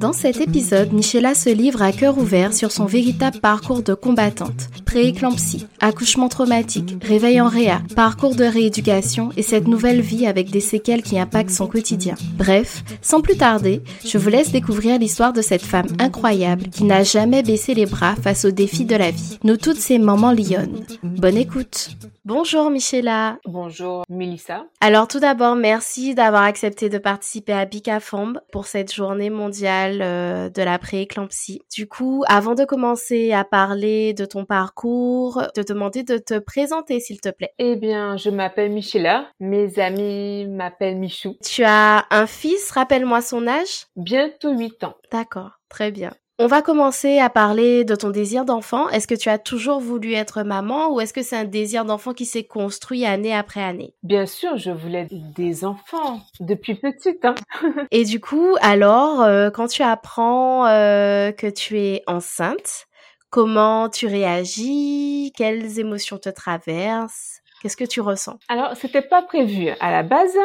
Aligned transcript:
Dans 0.00 0.14
cet 0.14 0.40
épisode, 0.40 0.94
Michela 0.94 1.34
se 1.34 1.50
livre 1.50 1.82
à 1.82 1.92
cœur 1.92 2.16
ouvert 2.16 2.54
sur 2.54 2.72
son 2.72 2.86
véritable 2.86 3.38
parcours 3.38 3.82
de 3.82 3.92
combattante. 3.92 4.70
Prééclampsie, 4.86 5.66
accouchement 5.78 6.30
traumatique, 6.30 6.96
réveil 7.02 7.38
en 7.38 7.48
réa, 7.48 7.82
parcours 7.94 8.34
de 8.34 8.44
rééducation 8.44 9.28
et 9.36 9.42
cette 9.42 9.68
nouvelle 9.68 10.00
vie 10.00 10.26
avec 10.26 10.50
des 10.50 10.60
séquelles 10.60 11.02
qui 11.02 11.18
impactent 11.18 11.50
son 11.50 11.66
quotidien. 11.66 12.14
Bref, 12.38 12.82
sans 13.02 13.20
plus 13.20 13.36
tarder, 13.36 13.82
je 14.02 14.16
vous 14.16 14.30
laisse 14.30 14.52
découvrir 14.52 14.98
l'histoire 14.98 15.34
de 15.34 15.42
cette 15.42 15.60
femme 15.60 15.88
incroyable 15.98 16.70
qui 16.70 16.84
n'a 16.84 17.02
jamais 17.02 17.42
baissé 17.42 17.74
les 17.74 17.84
bras 17.84 18.14
face 18.16 18.46
aux 18.46 18.50
défis 18.50 18.86
de 18.86 18.96
la 18.96 19.10
vie. 19.10 19.38
Nous 19.44 19.58
toutes 19.58 19.76
ces 19.76 19.98
mamans 19.98 20.32
lyonnes. 20.32 20.82
Bonne 21.02 21.36
écoute. 21.36 21.90
Bonjour 22.26 22.68
Michela. 22.68 23.38
Bonjour 23.46 24.04
Melissa. 24.10 24.66
Alors 24.82 25.08
tout 25.08 25.20
d'abord, 25.20 25.56
merci 25.56 26.14
d'avoir 26.14 26.42
accepté 26.42 26.90
de 26.90 26.98
participer 26.98 27.54
à 27.54 27.64
Bicafamb 27.64 28.34
pour 28.52 28.66
cette 28.66 28.92
journée 28.92 29.30
mondiale 29.30 30.02
euh, 30.02 30.50
de 30.50 30.62
la 30.62 30.78
prééclampsie. 30.78 31.62
Du 31.74 31.88
coup, 31.88 32.22
avant 32.28 32.54
de 32.54 32.66
commencer 32.66 33.32
à 33.32 33.44
parler 33.44 34.12
de 34.12 34.26
ton 34.26 34.44
parcours, 34.44 35.42
te 35.54 35.62
demander 35.62 36.02
de 36.02 36.18
te 36.18 36.38
présenter 36.38 37.00
s'il 37.00 37.22
te 37.22 37.30
plaît. 37.30 37.54
Eh 37.58 37.76
bien, 37.76 38.18
je 38.18 38.28
m'appelle 38.28 38.70
Michela. 38.70 39.28
Mes 39.40 39.78
amis 39.78 40.46
m'appellent 40.46 40.98
Michou. 40.98 41.38
Tu 41.42 41.64
as 41.64 42.04
un 42.10 42.26
fils, 42.26 42.70
rappelle-moi 42.70 43.22
son 43.22 43.46
âge 43.46 43.86
Bientôt 43.96 44.52
8 44.52 44.84
ans. 44.84 44.94
D'accord, 45.10 45.60
très 45.70 45.90
bien. 45.90 46.12
On 46.42 46.46
va 46.46 46.62
commencer 46.62 47.18
à 47.18 47.28
parler 47.28 47.84
de 47.84 47.94
ton 47.94 48.08
désir 48.08 48.46
d'enfant. 48.46 48.88
Est-ce 48.88 49.06
que 49.06 49.14
tu 49.14 49.28
as 49.28 49.36
toujours 49.36 49.78
voulu 49.78 50.14
être 50.14 50.42
maman 50.42 50.90
ou 50.90 50.98
est-ce 50.98 51.12
que 51.12 51.20
c'est 51.20 51.36
un 51.36 51.44
désir 51.44 51.84
d'enfant 51.84 52.14
qui 52.14 52.24
s'est 52.24 52.44
construit 52.44 53.04
année 53.04 53.34
après 53.34 53.62
année? 53.62 53.92
Bien 54.02 54.24
sûr, 54.24 54.56
je 54.56 54.70
voulais 54.70 55.06
des 55.10 55.66
enfants 55.66 56.22
depuis 56.40 56.76
petite. 56.76 57.26
Hein. 57.26 57.34
Et 57.90 58.04
du 58.04 58.20
coup, 58.20 58.56
alors, 58.62 59.20
euh, 59.20 59.50
quand 59.50 59.66
tu 59.66 59.82
apprends 59.82 60.66
euh, 60.66 61.30
que 61.30 61.46
tu 61.46 61.78
es 61.78 62.02
enceinte, 62.06 62.86
comment 63.28 63.90
tu 63.90 64.06
réagis? 64.06 65.34
Quelles 65.36 65.78
émotions 65.78 66.16
te 66.16 66.30
traversent? 66.30 67.42
Qu'est-ce 67.60 67.76
que 67.76 67.84
tu 67.84 68.00
ressens? 68.00 68.38
Alors, 68.48 68.74
c'était 68.76 69.02
pas 69.02 69.20
prévu 69.20 69.68
à 69.78 69.90
la 69.90 70.02
base. 70.02 70.38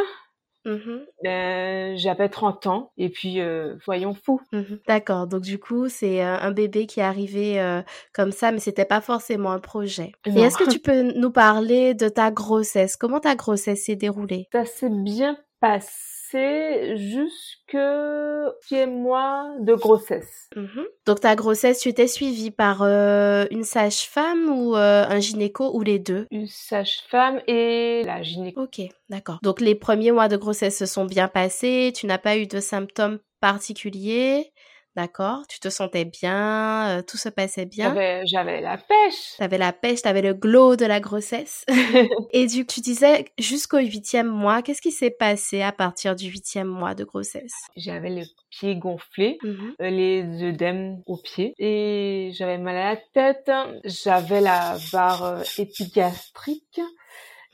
Mmh 0.66 1.96
j'avais 1.98 2.30
30 2.30 2.68
ans 2.68 2.92
et 2.98 3.10
puis 3.10 3.40
euh, 3.40 3.76
voyons 3.86 4.14
fou. 4.14 4.42
Mmh 4.52 4.76
D'accord, 4.88 5.28
donc 5.28 5.42
du 5.42 5.60
coup 5.60 5.90
c'est 5.90 6.24
euh, 6.24 6.38
un 6.40 6.52
bébé 6.52 6.88
qui 6.88 7.00
est 7.00 7.04
arrivé 7.04 7.82
comme 8.14 8.32
ça, 8.32 8.52
mais 8.52 8.60
c'était 8.60 8.86
pas 8.86 9.02
forcément 9.02 9.52
un 9.52 9.60
projet. 9.60 10.12
Et 10.26 10.42
est-ce 10.42 10.58
que 10.58 10.70
tu 10.70 10.80
peux 10.80 11.14
nous 11.14 11.32
parler 11.32 11.94
de 11.94 12.10
ta 12.10 12.32
grossesse? 12.32 12.96
Comment 12.98 13.20
ta 13.20 13.36
grossesse 13.36 13.86
s'est 13.86 13.96
déroulée? 13.96 14.48
Ça 14.52 14.66
s'est 14.66 14.90
bien 14.90 15.38
passé 15.60 16.15
jusque 16.96 17.78
six 18.62 18.86
mois 18.86 19.54
de 19.60 19.74
grossesse. 19.74 20.50
Mmh 20.56 20.82
Donc 21.06 21.20
ta 21.22 21.36
grossesse, 21.36 21.80
tu 21.80 21.90
étais 21.90 22.08
suivie 22.08 22.52
par 22.52 22.82
euh, 22.82 23.46
une 23.52 23.64
sage-femme 23.64 24.50
ou 24.50 24.76
euh, 24.76 25.06
un 25.08 25.20
gynéco 25.20 25.72
ou 25.74 25.82
les 25.82 26.00
deux? 26.00 26.28
Une 26.32 26.48
sage-femme 26.48 27.42
et 27.48 28.04
la 28.06 28.22
gynéco. 28.24 28.64
Ok, 28.64 28.82
d'accord. 29.10 29.40
Donc 29.44 29.62
les 29.62 29.76
premiers 29.76 30.12
mois 30.12 30.28
de 30.28 30.38
grossesse 30.38 30.78
se 30.78 30.86
sont 30.86 31.06
bien 31.06 31.28
passés, 31.28 31.92
tu 31.96 32.06
n'as 32.06 32.18
pas 32.18 32.38
eu 32.38 32.48
de 32.48 32.60
symptômes 32.60 33.20
particuliers? 33.40 34.52
D'accord, 34.96 35.46
tu 35.50 35.60
te 35.60 35.70
sentais 35.70 36.06
bien, 36.06 37.00
euh, 37.00 37.02
tout 37.02 37.18
se 37.18 37.28
passait 37.28 37.66
bien? 37.66 37.94
J'avais 38.26 38.62
la 38.62 38.78
pêche. 38.78 39.36
T'avais 39.38 39.58
la 39.58 39.74
pêche, 39.74 40.02
t'avais 40.02 40.22
le 40.22 40.34
glow 40.34 40.78
de 40.78 40.86
la 40.86 41.02
grossesse? 41.02 41.66
et 42.32 42.48
du, 42.48 42.66
tu 42.66 42.80
disais 42.80 43.26
jusqu'au 43.38 43.80
huitième 43.80 44.28
mois, 44.28 44.62
qu'est-ce 44.62 44.82
qui 44.82 44.94
s'est 44.94 45.12
passé 45.12 45.62
à 45.62 45.74
partir 45.74 46.16
du 46.16 46.28
huitième 46.30 46.68
mois 46.70 46.96
de 46.96 47.04
grossesse? 47.04 47.54
J'avais 47.76 48.10
le 48.10 48.24
pied 48.50 48.78
gonflé, 48.78 49.38
Mhm. 49.44 49.76
euh, 49.82 49.90
les 49.90 50.44
œdèmes 50.44 51.02
aux 51.08 51.18
pieds 51.18 51.54
et 51.58 52.32
j'avais 52.34 52.58
mal 52.58 52.78
à 52.78 52.94
la 52.94 52.98
tête. 53.14 53.52
J'avais 53.84 54.40
la 54.40 54.78
barre 54.94 55.26
euh, 55.26 55.44
épigastrique 55.58 56.80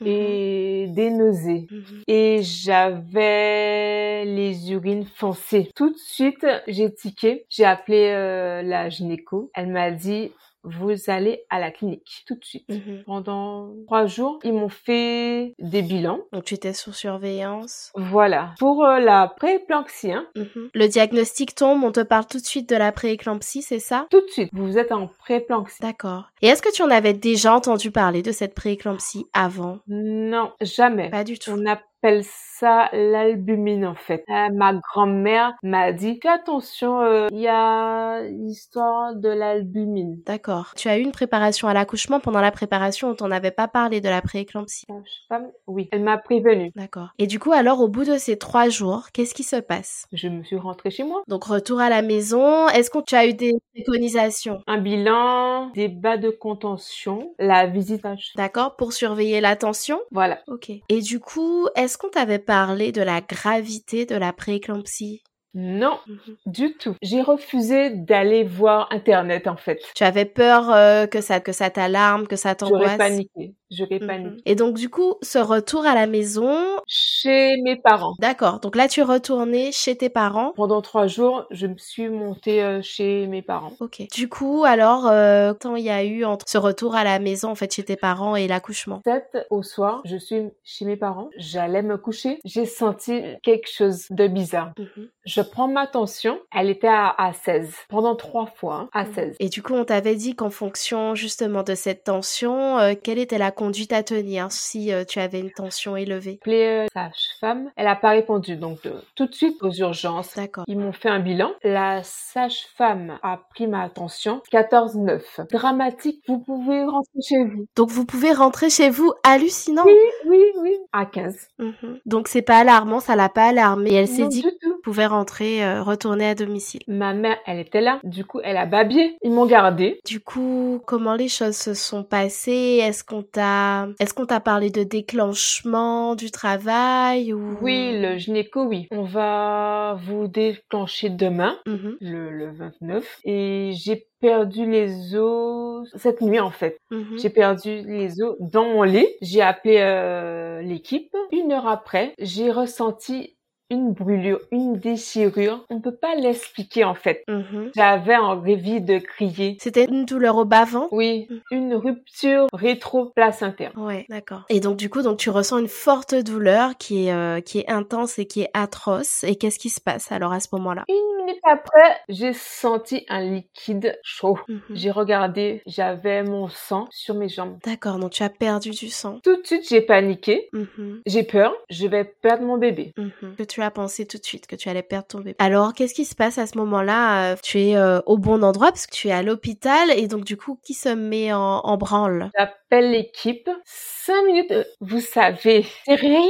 et 0.04 0.86
des 0.88 1.10
nausées. 1.10 1.66
Mhm. 1.70 2.02
Et 2.08 2.40
j'avais 2.42 4.24
les 4.24 4.72
urines 4.72 5.06
foncées. 5.06 5.70
Tout 5.74 5.90
de 5.90 5.98
suite, 5.98 6.46
j'ai 6.66 6.92
tiqué. 6.92 7.44
J'ai 7.48 7.64
appelé 7.64 8.08
euh, 8.10 8.62
la 8.62 8.88
gynéco. 8.88 9.50
Elle 9.54 9.68
m'a 9.68 9.90
dit, 9.90 10.32
vous 10.64 10.92
allez 11.08 11.42
à 11.50 11.58
la 11.58 11.70
clinique 11.70 12.24
tout 12.26 12.34
de 12.34 12.44
suite. 12.44 12.68
Mhm. 12.68 13.02
Pendant 13.06 13.70
trois 13.86 14.06
jours, 14.06 14.38
ils 14.44 14.52
m'ont 14.52 14.68
fait 14.68 15.54
des 15.58 15.82
bilans. 15.82 16.20
Donc 16.32 16.44
tu 16.44 16.54
étais 16.54 16.72
sous 16.72 16.92
surveillance. 16.92 17.90
Voilà. 17.94 18.54
Pour 18.58 18.84
euh, 18.84 18.98
la 19.00 19.28
prééclampsie, 19.28 20.12
hein, 20.12 20.26
Mhm. 20.36 20.70
Le 20.74 20.86
diagnostic 20.88 21.54
tombe, 21.54 21.82
on 21.84 21.92
te 21.92 22.00
parle 22.00 22.26
tout 22.26 22.38
de 22.38 22.44
suite 22.44 22.68
de 22.68 22.76
la 22.76 22.92
prééclampsie, 22.92 23.62
c'est 23.62 23.78
ça? 23.78 24.06
Tout 24.10 24.20
de 24.20 24.30
suite, 24.30 24.50
vous 24.52 24.78
êtes 24.78 24.92
en 24.92 25.08
prééclampsie. 25.08 25.80
D'accord. 25.80 26.24
Et 26.42 26.46
est-ce 26.48 26.62
que 26.62 26.72
tu 26.72 26.82
en 26.82 26.90
avais 26.90 27.12
déjà 27.12 27.54
entendu 27.54 27.90
parler 27.90 28.22
de 28.22 28.32
cette 28.32 28.54
prééclampsie 28.54 29.26
avant? 29.32 29.78
Non, 29.88 30.52
jamais. 30.60 31.10
Pas 31.10 31.24
du 31.24 31.38
tout. 31.38 31.50
On 31.52 31.66
appelle 32.02 32.24
ça 32.24 32.88
l'albumine 32.92 33.86
en 33.86 33.94
fait. 33.94 34.24
Euh, 34.28 34.48
ma 34.52 34.74
grand-mère 34.74 35.54
m'a 35.62 35.92
dit 35.92 36.18
fais 36.22 36.28
attention, 36.28 37.00
euh, 37.00 37.28
il 37.32 37.40
y 37.40 37.48
a 37.48 38.22
l'histoire 38.22 39.14
de 39.14 39.28
l'albumine. 39.28 40.20
D'accord. 40.26 40.72
Tu 40.76 40.88
as 40.88 40.98
eu 40.98 41.02
une 41.02 41.12
préparation 41.12 41.68
à 41.68 41.74
l'accouchement. 41.74 42.20
Pendant 42.20 42.40
la 42.40 42.50
préparation, 42.50 43.10
on 43.10 43.14
t'en 43.14 43.30
avait 43.30 43.50
pas 43.50 43.68
parlé 43.68 44.00
de 44.00 44.08
la 44.08 44.20
prééclampsie. 44.20 44.84
Sage-femme, 44.88 45.50
oui, 45.66 45.88
elle 45.92 46.02
m'a 46.02 46.18
prévenue. 46.18 46.72
D'accord. 46.76 47.10
Et 47.18 47.26
du 47.26 47.38
coup, 47.38 47.52
alors, 47.52 47.80
au 47.80 47.88
bout 47.88 48.04
de 48.04 48.16
ces 48.16 48.36
trois 48.36 48.68
jours, 48.68 49.08
qu'est-ce 49.12 49.34
qui 49.34 49.42
se 49.44 49.56
passe? 49.56 50.06
Je 50.12 50.28
me 50.28 50.42
suis 50.44 50.56
rentrée 50.56 50.90
chez 50.90 51.04
moi. 51.04 51.22
Donc, 51.28 51.44
retour 51.44 51.80
à 51.80 51.88
la 51.88 52.02
maison. 52.02 52.68
Est-ce 52.68 52.90
que 52.90 52.98
tu 53.04 53.14
as 53.14 53.26
eu 53.26 53.34
des 53.34 53.54
préconisations? 53.74 54.62
Un 54.66 54.78
bilan, 54.78 55.70
des 55.74 55.88
bas 55.88 56.16
de 56.16 56.30
contention, 56.30 57.34
la 57.38 57.66
visite. 57.66 58.02
D'accord 58.36 58.76
Pour 58.76 58.92
surveiller 58.92 59.40
la 59.40 59.56
tension 59.56 60.00
Voilà. 60.10 60.40
Ok. 60.46 60.70
Et 60.88 61.00
du 61.00 61.18
coup, 61.20 61.66
est-ce 61.74 61.91
qu'on 61.98 62.10
t'avait 62.10 62.38
parlé 62.38 62.92
de 62.92 63.02
la 63.02 63.20
gravité 63.20 64.06
de 64.06 64.16
la 64.16 64.32
prééclampsie? 64.32 65.22
Non, 65.54 65.98
Mhm. 66.06 66.36
du 66.46 66.76
tout. 66.78 66.96
J'ai 67.02 67.20
refusé 67.20 67.90
d'aller 67.90 68.42
voir 68.44 68.88
Internet 68.90 69.46
en 69.46 69.56
fait. 69.56 69.80
Tu 69.94 70.02
avais 70.04 70.24
peur 70.24 70.70
euh, 70.70 71.06
que 71.06 71.20
ça 71.20 71.40
que 71.40 71.52
ça 71.52 71.68
t'alarme, 71.70 72.26
que 72.26 72.36
ça 72.36 72.54
J'aurais 72.66 72.88
t'angoisse? 72.88 72.96
paniqué. 72.96 73.54
J'aurais 73.76 73.98
Mhm. 74.00 74.06
paniqué. 74.06 74.42
Et 74.46 74.54
donc 74.54 74.74
du 74.74 74.88
coup, 74.90 75.14
ce 75.22 75.38
retour 75.38 75.86
à 75.86 75.94
la 75.94 76.06
maison, 76.06 76.54
Chez 76.86 77.56
mes 77.62 77.76
parents. 77.76 78.14
d'accord. 78.18 78.60
Donc 78.60 78.76
là, 78.76 78.88
tu 78.88 79.00
es 79.00 79.02
retourné 79.02 79.72
chez 79.72 79.96
tes 79.96 80.08
parents. 80.08 80.52
Pendant 80.56 80.82
trois 80.82 81.06
jours, 81.06 81.46
je 81.50 81.66
me 81.66 81.76
suis 81.78 82.08
montée 82.08 82.62
euh, 82.62 82.82
chez 82.82 83.26
mes 83.26 83.42
parents. 83.42 83.72
Ok. 83.80 84.02
Du 84.12 84.28
coup, 84.28 84.64
alors, 84.64 85.06
euh, 85.08 85.54
quand 85.58 85.76
il 85.76 85.84
y 85.84 85.90
a 85.90 86.04
eu 86.04 86.24
entre 86.24 86.44
ce 86.48 86.58
retour 86.58 86.94
à 86.94 87.04
la 87.04 87.18
maison, 87.18 87.50
en 87.50 87.54
fait, 87.54 87.72
chez 87.72 87.84
tes 87.84 87.96
parents 87.96 88.36
et 88.36 88.46
l'accouchement? 88.48 89.00
7 89.04 89.46
au 89.50 89.62
soir, 89.62 90.02
je 90.04 90.16
suis 90.16 90.42
chez 90.64 90.84
mes 90.84 90.96
parents. 90.96 91.30
J'allais 91.36 91.82
me 91.82 91.96
coucher. 91.96 92.38
J'ai 92.44 92.66
senti 92.66 93.22
quelque 93.42 93.68
chose 93.70 94.06
de 94.10 94.26
bizarre. 94.26 94.72
Mhm. 94.78 95.08
Je 95.24 95.40
prends 95.40 95.68
ma 95.68 95.86
tension. 95.86 96.38
Elle 96.54 96.68
était 96.70 96.88
à, 96.88 97.08
à 97.16 97.32
16. 97.32 97.74
Pendant 97.88 98.16
trois 98.16 98.46
fois, 98.46 98.74
hein, 98.74 98.88
à 98.92 99.06
16. 99.06 99.36
Et 99.40 99.48
du 99.48 99.62
coup, 99.62 99.74
on 99.74 99.84
t'avait 99.84 100.16
dit 100.16 100.34
qu'en 100.34 100.50
fonction 100.50 101.14
justement 101.14 101.62
de 101.62 101.74
cette 101.74 102.04
tension, 102.04 102.78
euh, 102.78 102.94
quelle 103.00 103.18
était 103.18 103.38
la 103.38 103.50
conduite 103.62 103.92
à 103.92 104.02
tenir 104.02 104.50
si 104.50 104.92
euh, 104.92 105.04
tu 105.04 105.20
avais 105.20 105.38
une 105.38 105.52
tension 105.52 105.96
élevée 105.96 106.40
appelé 106.42 106.64
euh, 106.64 106.86
sage-femme. 106.92 107.70
Elle 107.76 107.86
a 107.86 107.94
pas 107.94 108.10
répondu. 108.10 108.56
Donc, 108.56 108.86
euh, 108.86 109.00
tout 109.14 109.26
de 109.26 109.34
suite 109.34 109.62
aux 109.62 109.70
urgences. 109.70 110.34
D'accord. 110.34 110.64
Ils 110.66 110.76
m'ont 110.76 110.92
fait 110.92 111.08
un 111.08 111.20
bilan. 111.20 111.52
La 111.62 112.02
sage-femme 112.02 113.20
a 113.22 113.40
pris 113.50 113.68
ma 113.68 113.88
tension. 113.88 114.42
14,9. 114.52 115.48
Dramatique. 115.52 116.24
Vous 116.26 116.40
pouvez 116.40 116.82
rentrer 116.82 117.20
chez 117.22 117.44
vous. 117.44 117.66
Donc 117.76 117.90
vous 117.90 118.04
pouvez 118.04 118.32
rentrer 118.32 118.68
chez 118.68 118.90
vous 118.90 119.12
hallucinant. 119.22 119.84
Oui, 119.86 119.92
oui, 120.26 120.42
oui. 120.60 120.76
À 120.92 121.06
15. 121.06 121.36
Mhm. 121.58 122.00
Donc 122.04 122.26
c'est 122.26 122.42
pas 122.42 122.58
alarmant, 122.58 122.98
ça 122.98 123.14
l'a 123.14 123.28
pas 123.28 123.46
alarmé. 123.46 123.92
Et 123.92 123.94
elle 123.94 124.08
s'est 124.08 124.26
dit 124.26 124.42
du 124.42 124.50
tout. 124.60 124.71
Pouvait 124.82 125.06
rentrer, 125.06 125.64
euh, 125.64 125.82
retourner 125.82 126.26
à 126.28 126.34
domicile. 126.34 126.82
Ma 126.88 127.14
mère, 127.14 127.36
elle 127.46 127.58
était 127.58 127.80
là. 127.80 128.00
Du 128.04 128.24
coup, 128.24 128.40
elle 128.44 128.56
a 128.56 128.66
babillé. 128.66 129.16
Ils 129.22 129.30
m'ont 129.32 129.46
gardé. 129.46 130.00
Du 130.06 130.20
coup, 130.20 130.80
comment 130.86 131.14
les 131.14 131.28
choses 131.28 131.56
se 131.56 131.74
sont 131.74 132.04
passées? 132.04 132.80
Est-ce 132.82 133.04
qu'on 133.04 133.22
t'a, 133.22 133.88
est-ce 134.00 134.12
qu'on 134.14 134.26
t'a 134.26 134.40
parlé 134.40 134.70
de 134.70 134.82
déclenchement 134.82 136.14
du 136.14 136.30
travail 136.30 137.32
ou? 137.32 137.56
Oui, 137.62 137.98
le 138.00 138.18
gynéco, 138.18 138.64
oui. 138.64 138.86
On 138.90 139.02
va 139.02 139.96
vous 140.06 140.28
déclencher 140.28 141.08
demain, 141.10 141.56
Mhm, 141.66 141.96
le, 142.00 142.30
le 142.30 142.52
29. 142.52 143.20
Et 143.24 143.70
j'ai 143.74 144.06
perdu 144.20 144.70
les 144.70 145.16
os 145.16 145.88
cette 145.96 146.20
nuit, 146.20 146.40
en 146.40 146.50
fait. 146.50 146.78
mhm. 146.90 147.18
J'ai 147.18 147.30
perdu 147.30 147.82
les 147.86 148.22
os 148.22 148.36
dans 148.40 148.64
mon 148.64 148.82
lit. 148.82 149.08
J'ai 149.20 149.42
appelé 149.42 149.78
euh, 149.80 150.60
l'équipe. 150.62 151.10
Une 151.32 151.52
heure 151.52 151.66
après, 151.66 152.14
j'ai 152.18 152.50
ressenti 152.50 153.36
une 153.72 153.92
brûlure, 153.92 154.38
une 154.50 154.74
déchirure. 154.74 155.64
On 155.70 155.80
peut 155.80 155.94
pas 155.94 156.14
l'expliquer, 156.14 156.84
en 156.84 156.94
fait. 156.94 157.24
Mhm. 157.26 157.70
J'avais 157.74 158.16
envie 158.16 158.80
de 158.80 158.98
crier. 158.98 159.56
C'était 159.60 159.86
une 159.86 160.04
douleur 160.04 160.36
au 160.36 160.44
bas-ventre 160.44 160.92
Oui, 160.92 161.26
une 161.50 161.74
rupture 161.74 162.46
rétro-placentaire. 162.52 163.72
Ouais, 163.76 164.04
d'accord. 164.10 164.42
Et 164.50 164.60
donc 164.60 164.76
du 164.76 164.90
coup, 164.90 165.02
donc 165.02 165.18
tu 165.18 165.30
ressens 165.30 165.58
une 165.58 165.68
forte 165.68 166.14
douleur 166.14 166.76
qui 166.76 167.06
est 167.06 167.12
euh, 167.12 167.40
qui 167.40 167.60
est 167.60 167.70
intense 167.70 168.18
et 168.18 168.26
qui 168.26 168.42
est 168.42 168.50
atroce. 168.52 169.24
Et 169.24 169.36
qu'est-ce 169.36 169.58
qui 169.58 169.70
se 169.70 169.80
passe 169.80 170.12
alors 170.12 170.32
à 170.32 170.40
ce 170.40 170.48
moment-là? 170.52 170.84
Une 170.88 171.21
après, 171.42 172.00
j'ai 172.08 172.32
senti 172.32 173.04
un 173.08 173.20
liquide 173.20 173.98
chaud. 174.02 174.38
Mhm. 174.48 174.60
J'ai 174.70 174.90
regardé, 174.90 175.62
j'avais 175.66 176.22
mon 176.22 176.48
sang 176.48 176.86
sur 176.90 177.14
mes 177.14 177.28
jambes. 177.28 177.58
D'accord, 177.64 177.98
donc 177.98 178.10
tu 178.12 178.22
as 178.22 178.28
perdu 178.28 178.70
du 178.70 178.88
sang. 178.88 179.20
Tout 179.22 179.40
de 179.40 179.46
suite, 179.46 179.68
j'ai 179.68 179.80
paniqué. 179.80 180.48
Mhm, 180.52 181.02
J'ai 181.06 181.22
peur, 181.22 181.54
je 181.70 181.86
vais 181.86 182.04
perdre 182.04 182.44
mon 182.44 182.56
bébé. 182.58 182.92
mhm. 182.96 183.36
Que 183.36 183.42
tu 183.42 183.62
as 183.62 183.70
pensé 183.70 184.06
tout 184.06 184.18
de 184.18 184.24
suite 184.24 184.46
que 184.46 184.56
tu 184.56 184.68
allais 184.68 184.82
perdre 184.82 185.06
ton 185.08 185.18
bébé. 185.18 185.36
Alors, 185.38 185.72
qu'est-ce 185.74 185.94
qui 185.94 186.04
se 186.04 186.14
passe 186.14 186.38
à 186.38 186.46
ce 186.46 186.56
moment-là? 186.58 187.32
Euh, 187.32 187.36
Tu 187.42 187.60
es 187.60 187.76
euh, 187.76 188.00
au 188.06 188.18
bon 188.18 188.42
endroit 188.42 188.68
parce 188.68 188.86
que 188.86 188.94
tu 188.94 189.08
es 189.08 189.12
à 189.12 189.22
l'hôpital 189.22 189.90
et 189.96 190.06
donc 190.08 190.24
du 190.24 190.36
coup, 190.36 190.58
qui 190.64 190.74
se 190.74 190.88
met 190.88 191.32
en, 191.32 191.38
en 191.60 191.76
branle? 191.76 192.30
J'appelle 192.38 192.90
l'équipe. 192.92 193.48
Cinq 193.64 194.24
minutes, 194.26 194.50
euh, 194.52 194.64
vous 194.80 195.00
savez, 195.00 195.66
c'est 195.84 195.94
rien 195.94 196.20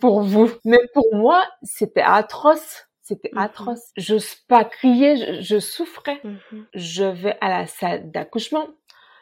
pour 0.00 0.22
vous. 0.22 0.50
Mais 0.64 0.78
pour 0.94 1.06
moi, 1.14 1.42
c'était 1.62 2.02
atroce. 2.02 2.84
C'était 3.08 3.30
Mhm. 3.32 3.38
atroce. 3.38 3.90
J'ose 3.96 4.34
pas 4.48 4.64
crier, 4.64 5.16
je, 5.16 5.40
je 5.40 5.58
souffrais. 5.58 6.20
Mhm. 6.24 6.66
Je 6.74 7.04
vais 7.04 7.38
à 7.40 7.48
la 7.48 7.66
salle 7.66 8.10
d'accouchement. 8.10 8.68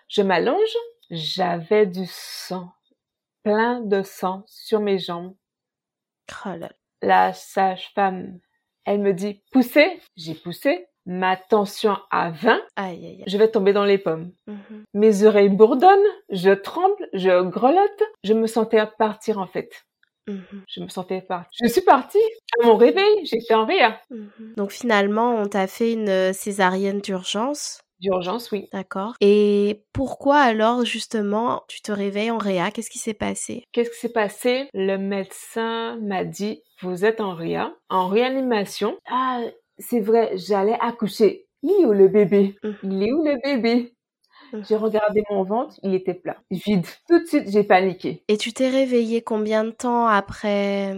Je 0.09 0.23
m'allonge. 0.23 0.77
J'avais 1.11 1.87
du 1.87 2.05
sang. 2.09 2.73
Plein 3.45 3.81
de 3.81 4.03
sang 4.03 4.43
sur 4.49 4.81
mes 4.81 4.99
jambes. 4.99 5.35
Oh 6.45 6.57
là. 6.59 6.71
La 7.01 7.33
sage-femme, 7.33 8.41
elle 8.85 8.99
me 9.01 9.13
dit 9.13 9.43
poussez. 9.53 10.01
J'ai 10.17 10.35
poussé. 10.35 10.87
Ma 11.09 11.37
tension 11.37 11.97
à 12.11 12.31
20. 12.33 12.61
Aïe, 12.75 12.97
aïe, 12.97 13.07
aïe. 13.07 13.25
Je 13.29 13.39
vais 13.39 13.49
tomber 13.49 13.73
dans 13.73 13.85
les 13.85 13.99
pommes. 13.99 14.33
Mhm. 14.49 14.85
Mes 14.95 15.23
oreilles 15.23 15.49
bourdonnent. 15.51 16.01
Je 16.31 16.51
tremble. 16.51 17.09
Je 17.13 17.43
grelotte. 17.49 18.03
Je 18.25 18.33
me 18.35 18.49
sentais 18.49 18.85
partir 18.99 19.39
en 19.39 19.47
fait. 19.47 19.71
Mhm. 20.29 20.65
Je 20.69 20.81
me 20.81 20.89
sentais 20.89 21.21
partir. 21.21 21.51
Je 21.63 21.69
suis 21.71 21.83
partie. 21.83 22.19
À 22.61 22.67
mon 22.67 22.77
réveil, 22.77 23.25
j'étais 23.25 23.55
en 23.55 23.65
réa. 23.67 24.01
Mhm. 24.11 24.55
Donc 24.57 24.71
finalement, 24.73 25.35
on 25.37 25.47
t'a 25.47 25.67
fait 25.67 25.93
une 25.93 26.09
euh, 26.09 26.33
césarienne 26.33 27.01
d'urgence. 27.01 27.81
D'urgence, 28.01 28.51
oui. 28.51 28.69
D'accord. 28.73 29.15
Et 29.21 29.85
pourquoi 29.93 30.37
alors 30.39 30.85
justement 30.85 31.63
tu 31.69 31.81
te 31.81 31.93
réveilles 31.93 32.31
en 32.31 32.39
réa? 32.39 32.71
Qu'est-ce 32.71 32.91
qui 32.91 32.99
s'est 32.99 33.15
passé? 33.15 33.65
Qu'est-ce 33.73 33.91
qui 33.91 33.99
s'est 33.99 34.13
passé? 34.13 34.69
Le 34.75 34.97
médecin 34.99 35.97
m'a 36.03 36.25
dit, 36.25 36.63
vous 36.83 37.05
êtes 37.07 37.21
en 37.23 37.35
réa, 37.35 37.73
en 37.89 38.09
réanimation. 38.09 38.99
Ah, 39.09 39.41
c'est 39.79 40.01
vrai, 40.01 40.33
j'allais 40.37 40.77
accoucher. 40.81 41.47
Il 41.63 41.71
est 41.71 41.87
où 41.87 41.93
le 41.93 42.09
bébé? 42.09 42.57
Mhm. 42.63 42.77
Il 42.83 43.03
est 43.03 43.13
où 43.13 43.25
le 43.25 43.39
bébé? 43.43 43.95
J'ai 44.69 44.77
regardé 44.77 45.23
mon 45.31 45.43
ventre, 45.45 45.79
il 45.83 45.95
était 45.95 46.15
plat, 46.15 46.37
vide. 46.51 46.87
Tout 47.09 47.21
de 47.21 47.27
suite, 47.27 47.51
j'ai 47.51 47.65
paniqué. 47.65 48.23
Et 48.29 48.37
tu 48.37 48.53
t'es 48.53 48.69
réveillé 48.69 49.23
combien 49.23 49.65
de 49.65 49.71
temps 49.71 50.07
après 50.07 50.95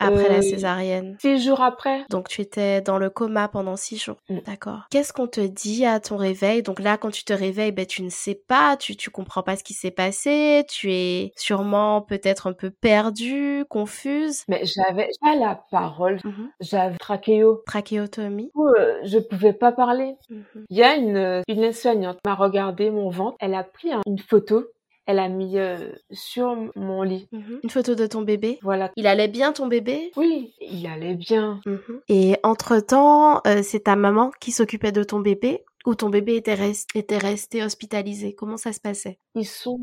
après 0.00 0.28
la 0.28 0.38
Euh, 0.38 0.42
césarienne 0.42 1.16
Six 1.20 1.44
jours 1.44 1.60
après, 1.60 2.04
Donc 2.10 2.28
tu 2.28 2.40
étais 2.40 2.80
dans 2.80 2.98
le 2.98 3.10
coma 3.10 3.46
pendant 3.48 3.76
six 3.76 3.98
jours. 3.98 4.16
Mm. 4.28 4.38
D'accord. 4.46 4.80
Qu'est-ce 4.90 5.12
qu'on 5.12 5.26
te 5.26 5.40
dit 5.40 5.84
à 5.86 6.00
ton 6.00 6.16
réveil? 6.16 6.62
Donc 6.62 6.80
là, 6.80 6.96
quand 6.96 7.10
tu 7.10 7.24
te 7.24 7.32
réveilles, 7.32 7.72
ben 7.72 7.86
tu 7.86 8.02
ne 8.02 8.10
sais 8.10 8.34
pas, 8.34 8.76
tu 8.76 8.96
tu 8.96 9.10
comprends 9.10 9.42
pas 9.42 9.56
ce 9.56 9.62
qui 9.64 9.74
s'est 9.74 9.90
passé, 9.90 10.64
tu 10.68 10.92
es 10.92 11.32
sûrement 11.36 12.00
peut-être 12.02 12.46
un 12.48 12.52
peu 12.52 12.70
perdue, 12.70 13.64
confuse. 13.68 14.44
mais 14.48 14.62
j'avais 14.64 15.08
pas 15.20 15.36
la 15.36 15.62
parole. 15.70 16.18
Mhm. 16.24 16.50
J'avais 16.60 16.96
trachéo. 16.98 17.62
Trachéotomie. 17.66 18.50
Coup, 18.52 18.66
euh, 18.68 18.98
je 19.04 19.18
pouvais 19.18 19.52
pas 19.52 19.72
parler. 19.72 20.14
Mhm. 20.30 20.44
Il 20.70 20.76
y 20.76 20.82
a 20.82 20.94
une, 20.96 21.42
une 21.48 21.62
aide-soignante 21.62 22.18
m'a 22.24 22.34
regardé 22.34 22.90
mon 22.90 23.10
ventre. 23.10 23.36
Elle 23.40 23.54
a 23.54 23.64
pris 23.64 23.92
un- 23.92 24.00
une 24.06 24.18
photo. 24.18 24.64
Elle 25.06 25.18
a 25.18 25.28
mis 25.28 25.58
euh, 25.58 25.90
sur 26.12 26.56
mon 26.76 27.02
lit. 27.02 27.28
Mhm. 27.32 27.60
Une 27.64 27.70
photo 27.70 27.94
de 27.94 28.06
ton 28.06 28.22
bébé? 28.22 28.58
Voilà. 28.62 28.90
Il 28.96 29.06
allait 29.06 29.28
bien 29.28 29.52
ton 29.52 29.66
bébé? 29.66 30.12
Oui, 30.16 30.54
il 30.60 30.86
allait 30.86 31.14
bien. 31.14 31.60
Mhm. 31.66 32.00
Et 32.08 32.36
entre-temps, 32.42 33.40
euh, 33.46 33.62
c'est 33.62 33.84
ta 33.84 33.96
maman 33.96 34.30
qui 34.40 34.52
s'occupait 34.52 34.92
de 34.92 35.02
ton 35.02 35.20
bébé? 35.20 35.64
Ou 35.86 35.94
ton 35.94 36.08
bébé 36.10 36.36
était, 36.36 36.54
res- 36.54 36.86
était 36.94 37.18
resté 37.18 37.62
hospitalisé 37.62 38.34
Comment 38.34 38.56
ça 38.56 38.72
se 38.72 38.80
passait? 38.80 39.18
Ils 39.34 39.46
sont 39.46 39.78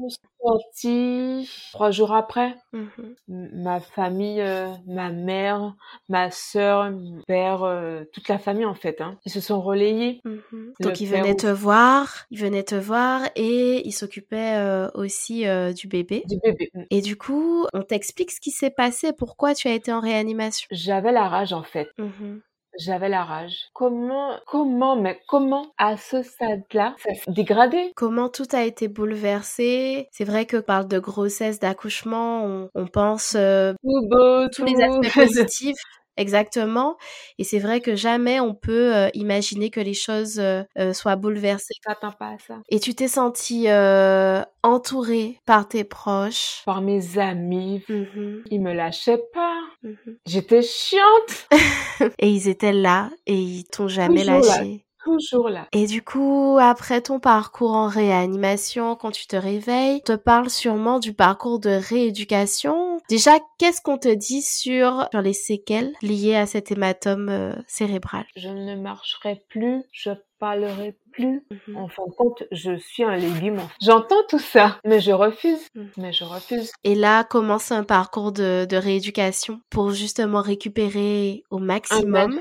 sortis 0.45 1.49
trois 1.71 1.91
jours 1.91 2.13
après. 2.13 2.55
Mhm. 2.73 3.15
Ma 3.63 3.79
famille, 3.79 4.41
euh, 4.41 4.71
ma 4.87 5.09
mère, 5.11 5.75
ma 6.09 6.31
sœur, 6.31 6.91
mon 6.91 7.21
père, 7.27 7.63
euh, 7.63 8.03
toute 8.13 8.27
la 8.27 8.37
famille 8.39 8.65
en 8.65 8.75
fait, 8.75 9.01
hein, 9.01 9.17
ils 9.25 9.31
se 9.31 9.39
sont 9.41 9.61
relayés. 9.61 10.21
Mhm. 10.25 10.73
Donc 10.81 10.99
il 10.99 11.09
père 11.09 11.19
venait 11.23 11.35
aussi. 11.35 11.45
te 11.45 11.51
voir, 11.51 12.25
il 12.29 12.39
venait 12.39 12.63
te 12.63 12.75
voir 12.75 13.21
et 13.35 13.85
il 13.87 13.91
s'occupait 13.91 14.55
euh, 14.57 14.89
aussi 14.93 15.45
du 15.75 15.87
bébé. 15.87 16.23
Du 16.27 16.37
bébé. 16.43 16.69
Et 16.91 17.01
du 17.01 17.17
coup, 17.17 17.65
on 17.73 17.81
t'explique 17.81 18.31
ce 18.31 18.39
qui 18.39 18.51
s'est 18.51 18.69
passé, 18.71 19.11
pourquoi 19.13 19.55
tu 19.55 19.67
as 19.67 19.73
été 19.73 19.91
en 19.91 19.99
réanimation? 20.01 20.67
J'avais 20.71 21.11
la 21.11 21.27
rage 21.27 21.53
en 21.53 21.63
fait. 21.63 21.89
Mhm. 21.97 22.41
J'avais 22.79 23.09
la 23.09 23.23
rage. 23.23 23.69
Comment, 23.73 24.39
comment, 24.45 24.95
mais 24.95 25.19
comment 25.27 25.73
à 25.77 25.97
ce 25.97 26.21
stade-là, 26.21 26.95
ça 26.99 27.13
s'est 27.13 27.31
dégradé? 27.31 27.91
Comment 27.95 28.29
tout 28.29 28.47
a 28.53 28.63
été 28.63 28.87
bouleversé? 28.87 30.07
C'est 30.11 30.25
vrai 30.25 30.45
que 30.45 30.57
parle 30.57 30.87
de 30.87 30.99
grossesse, 30.99 31.59
d'accouchement, 31.59 32.43
on, 32.45 32.69
on 32.75 32.87
pense 32.87 33.35
euh, 33.35 33.73
Tout 33.83 34.07
beau, 34.09 34.47
tous 34.49 34.65
les 34.65 34.81
aspects 34.81 35.13
positifs. 35.13 35.77
Exactement. 36.17 36.97
Et 37.37 37.43
c'est 37.43 37.59
vrai 37.59 37.79
que 37.81 37.95
jamais 37.95 38.39
on 38.39 38.53
peut 38.55 38.95
euh, 38.95 39.09
imaginer 39.13 39.69
que 39.69 39.79
les 39.79 39.93
choses 39.93 40.39
euh, 40.39 40.63
euh, 40.77 40.93
soient 40.93 41.15
bouleversées. 41.15 41.75
T'attends 41.83 42.11
pas 42.11 42.29
à 42.31 42.37
ça. 42.45 42.55
Et 42.69 42.79
tu 42.79 42.95
t'es 42.95 43.07
sentie 43.07 43.69
euh, 43.69 44.41
entourée 44.63 45.39
par 45.45 45.67
tes 45.67 45.83
proches? 45.83 46.61
Par 46.65 46.81
mes 46.81 47.17
amis, 47.19 47.83
Mhm, 47.89 48.43
ils 48.49 48.61
me 48.61 48.73
lâchaient 48.73 49.21
pas. 49.33 49.59
mhm. 49.83 50.17
J'étais 50.25 50.61
chiante. 50.63 51.47
Et 52.19 52.29
ils 52.29 52.47
étaient 52.47 52.73
là 52.73 53.09
et 53.25 53.35
ils 53.35 53.63
t'ont 53.65 53.87
jamais 53.87 54.21
Toujours 54.23 54.45
là. 54.45 54.57
lâché. 54.57 54.85
Toujours 55.07 55.49
là. 55.49 55.67
Et 55.71 55.87
du 55.87 56.01
coup, 56.01 56.57
après 56.59 57.01
ton 57.01 57.19
parcours 57.19 57.73
en 57.73 57.87
réanimation, 57.87 58.95
quand 58.95 59.11
tu 59.11 59.25
te 59.25 59.37
réveilles, 59.37 60.01
on 60.03 60.13
te 60.13 60.15
parle 60.15 60.49
sûrement 60.49 60.99
du 60.99 61.13
parcours 61.13 61.59
de 61.59 61.69
rééducation. 61.69 62.99
Déjà, 63.09 63.31
qu'est-ce 63.57 63.81
qu'on 63.81 63.97
te 63.97 64.13
dit 64.13 64.41
sur, 64.41 65.07
sur 65.11 65.21
les 65.21 65.33
séquelles 65.33 65.93
liées 66.01 66.35
à 66.35 66.45
cet 66.45 66.71
hématome 66.71 67.29
euh, 67.29 67.53
cérébral? 67.67 68.25
Je 68.35 68.49
ne 68.49 68.75
marcherai 68.75 69.41
plus. 69.47 69.83
Je 69.93 70.11
parlerai 70.39 70.95
plus. 71.11 71.45
Mhm. 71.67 71.77
En 71.77 71.87
fin 71.87 72.03
de 72.05 72.11
compte, 72.11 72.43
je 72.51 72.77
suis 72.77 73.03
un 73.03 73.15
légume. 73.15 73.61
J'entends 73.81 74.23
tout 74.29 74.39
ça, 74.39 74.79
mais 74.85 74.99
je 74.99 75.11
refuse. 75.11 75.67
Mhm. 75.73 75.89
Mais 75.97 76.13
je 76.13 76.23
refuse. 76.25 76.71
Et 76.83 76.95
là 76.95 77.23
commence 77.23 77.71
un 77.71 77.83
parcours 77.83 78.31
de, 78.31 78.65
de 78.69 78.77
rééducation 78.77 79.61
pour 79.69 79.91
justement 79.91 80.41
récupérer 80.41 81.43
au 81.49 81.59
maximum. 81.59 82.39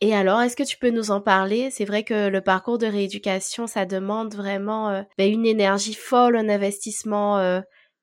Et 0.00 0.14
alors, 0.14 0.40
est-ce 0.40 0.56
que 0.56 0.62
tu 0.62 0.78
peux 0.78 0.90
nous 0.90 1.10
en 1.10 1.20
parler? 1.20 1.70
C'est 1.70 1.84
vrai 1.84 2.02
que 2.02 2.28
le 2.28 2.40
parcours 2.40 2.78
de 2.78 2.86
rééducation, 2.86 3.66
ça 3.66 3.86
demande 3.86 4.34
vraiment 4.34 4.90
euh, 4.90 5.02
ben, 5.18 5.30
une 5.30 5.46
énergie 5.46 5.94
folle, 5.94 6.36
un 6.36 6.48
investissement 6.48 7.38
euh, 7.38 7.60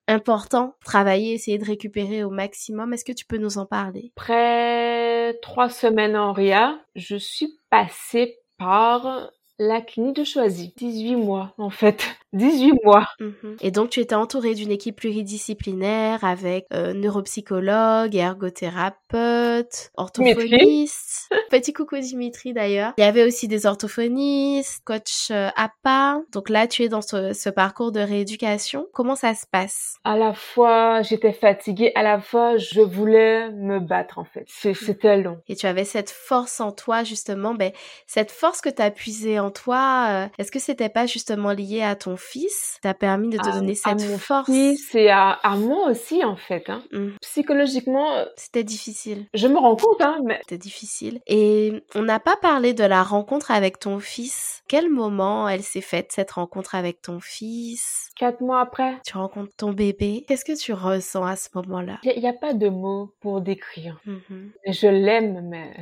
important. 0.08 0.76
Travailler, 0.84 1.34
essayer 1.34 1.58
de 1.58 1.66
récupérer 1.66 2.24
au 2.24 2.30
maximum. 2.30 2.94
Est-ce 2.94 3.06
que 3.06 3.12
tu 3.12 3.26
peux 3.26 3.38
nous 3.38 3.58
en 3.58 3.66
parler? 3.66 4.12
Après 4.18 5.38
trois 5.42 5.70
semaines 5.70 6.16
en 6.16 6.34
RIA, 6.34 6.80
je 6.96 7.16
suis 7.16 7.58
passée 7.70 8.40
par 8.58 9.32
la 9.60 9.82
clinique 9.82 10.18
de 10.18 10.24
Choisy. 10.24 10.74
18 10.78 11.16
mois, 11.16 11.54
en 11.58 11.70
fait. 11.70 12.16
18 12.34 12.74
mois. 12.84 13.08
Mhm. 13.20 13.58
Et 13.62 13.72
donc, 13.72 13.90
tu 13.90 14.00
étais 14.00 14.16
entourée 14.16 14.54
d'une 14.56 14.72
équipe 14.72 14.96
pluridisciplinaire 14.98 16.24
avec 16.24 16.66
euh, 16.74 16.94
neuropsychologue, 16.94 18.16
ergothérapeute, 18.16 19.92
orthophoniste. 19.96 21.30
Petit 21.50 21.74
coucou 21.74 21.98
Dimitri 22.00 22.54
d'ailleurs. 22.54 22.94
Il 22.98 23.02
y 23.04 23.08
avait 23.08 23.24
aussi 23.24 23.48
des 23.48 23.66
orthophonistes, 23.66 24.82
coach 24.86 25.30
euh, 25.32 25.50
APA. 25.56 26.22
Donc 26.32 26.50
là, 26.50 26.68
tu 26.68 26.84
es 26.84 26.90
dans 26.90 27.02
ce, 27.02 27.34
ce 27.34 27.50
parcours 27.50 27.92
de 27.92 28.00
rééducation. 28.00 28.88
Comment 28.94 29.16
ça 29.16 29.34
se 29.36 29.46
passe? 29.50 29.98
À 30.04 30.18
la 30.18 30.34
fois, 30.34 31.02
j'étais 31.04 31.34
fatiguée, 31.34 31.92
à 31.96 32.04
la 32.04 32.20
fois, 32.20 32.58
je 32.58 32.82
voulais 32.82 33.52
me 33.52 33.80
battre, 33.80 34.18
en 34.20 34.26
fait. 34.26 34.46
C'est- 34.48 34.74
C'était 34.74 35.18
long. 35.18 35.40
Et 35.48 35.56
tu 35.56 35.66
avais 35.68 35.86
cette 35.86 36.10
force 36.10 36.60
en 36.60 36.72
toi, 36.72 37.04
justement. 37.04 37.54
Ben, 37.54 37.72
cette 38.08 38.32
force 38.32 38.62
que 38.62 38.70
tu 38.70 38.82
as 38.82 38.92
puisée 38.92 39.40
en 39.40 39.52
toi, 39.52 40.08
euh, 40.10 40.28
est-ce 40.38 40.52
que 40.52 40.60
c'était 40.60 40.90
pas 40.90 41.06
justement 41.06 41.52
lié 41.52 41.82
à 41.84 41.96
ton 41.96 42.18
fils 42.24 42.78
T'as 42.82 42.94
permis 42.94 43.30
de 43.30 43.38
te 43.38 43.48
À- 43.48 43.52
donner 43.54 43.74
à 43.86 43.98
cette 43.98 44.10
mon 44.10 44.18
force 44.18 44.46
fils 44.48 44.96
et 44.96 45.10
à, 45.10 45.32
à 45.32 45.56
moi 45.56 45.90
aussi, 45.90 46.24
en 46.24 46.36
fait. 46.36 46.70
Hein. 46.70 46.84
Mhm. 46.92 47.14
Psychologiquement, 47.22 48.14
euh, 48.16 48.26
C'était 48.38 48.64
difficile. 48.64 49.28
je 49.34 49.48
me 49.48 49.58
rends 49.58 49.76
compte, 49.76 50.02
hein, 50.02 50.18
mais 50.24 50.38
C'était 50.42 50.58
difficile. 50.58 51.20
Et 51.28 51.74
on 51.96 52.02
n'a 52.02 52.20
pas 52.20 52.36
parlé 52.38 52.74
de 52.74 52.84
la 52.84 53.04
rencontre 53.04 53.52
avec 53.52 53.80
ton 53.80 54.00
fils. 54.00 54.64
Quel 54.68 54.90
moment 54.90 55.48
elle 55.50 55.64
s'est 55.64 55.82
faite, 55.82 56.12
cette 56.14 56.32
rencontre 56.32 56.76
avec 56.76 57.02
ton 57.02 57.20
fils? 57.20 58.10
Quatre 58.16 58.42
mois 58.42 58.62
après, 58.62 58.98
Tu 59.06 59.18
rencontres 59.18 59.56
ton 59.58 59.72
bébé. 59.74 60.26
Qu'est-ce 60.28 60.46
que 60.46 60.58
tu 60.58 60.74
ressens 60.74 61.26
à 61.26 61.36
ce 61.36 61.50
moment-là? 61.56 62.00
Il 62.04 62.20
n'y 62.20 62.28
a, 62.28 62.34
pas 62.34 62.54
de 62.54 62.70
mots 62.70 63.12
pour 63.20 63.42
décrire. 63.42 64.00
Mhm, 64.06 64.52
Je 64.68 64.88
l'aime, 64.88 65.42
mais 65.50 65.74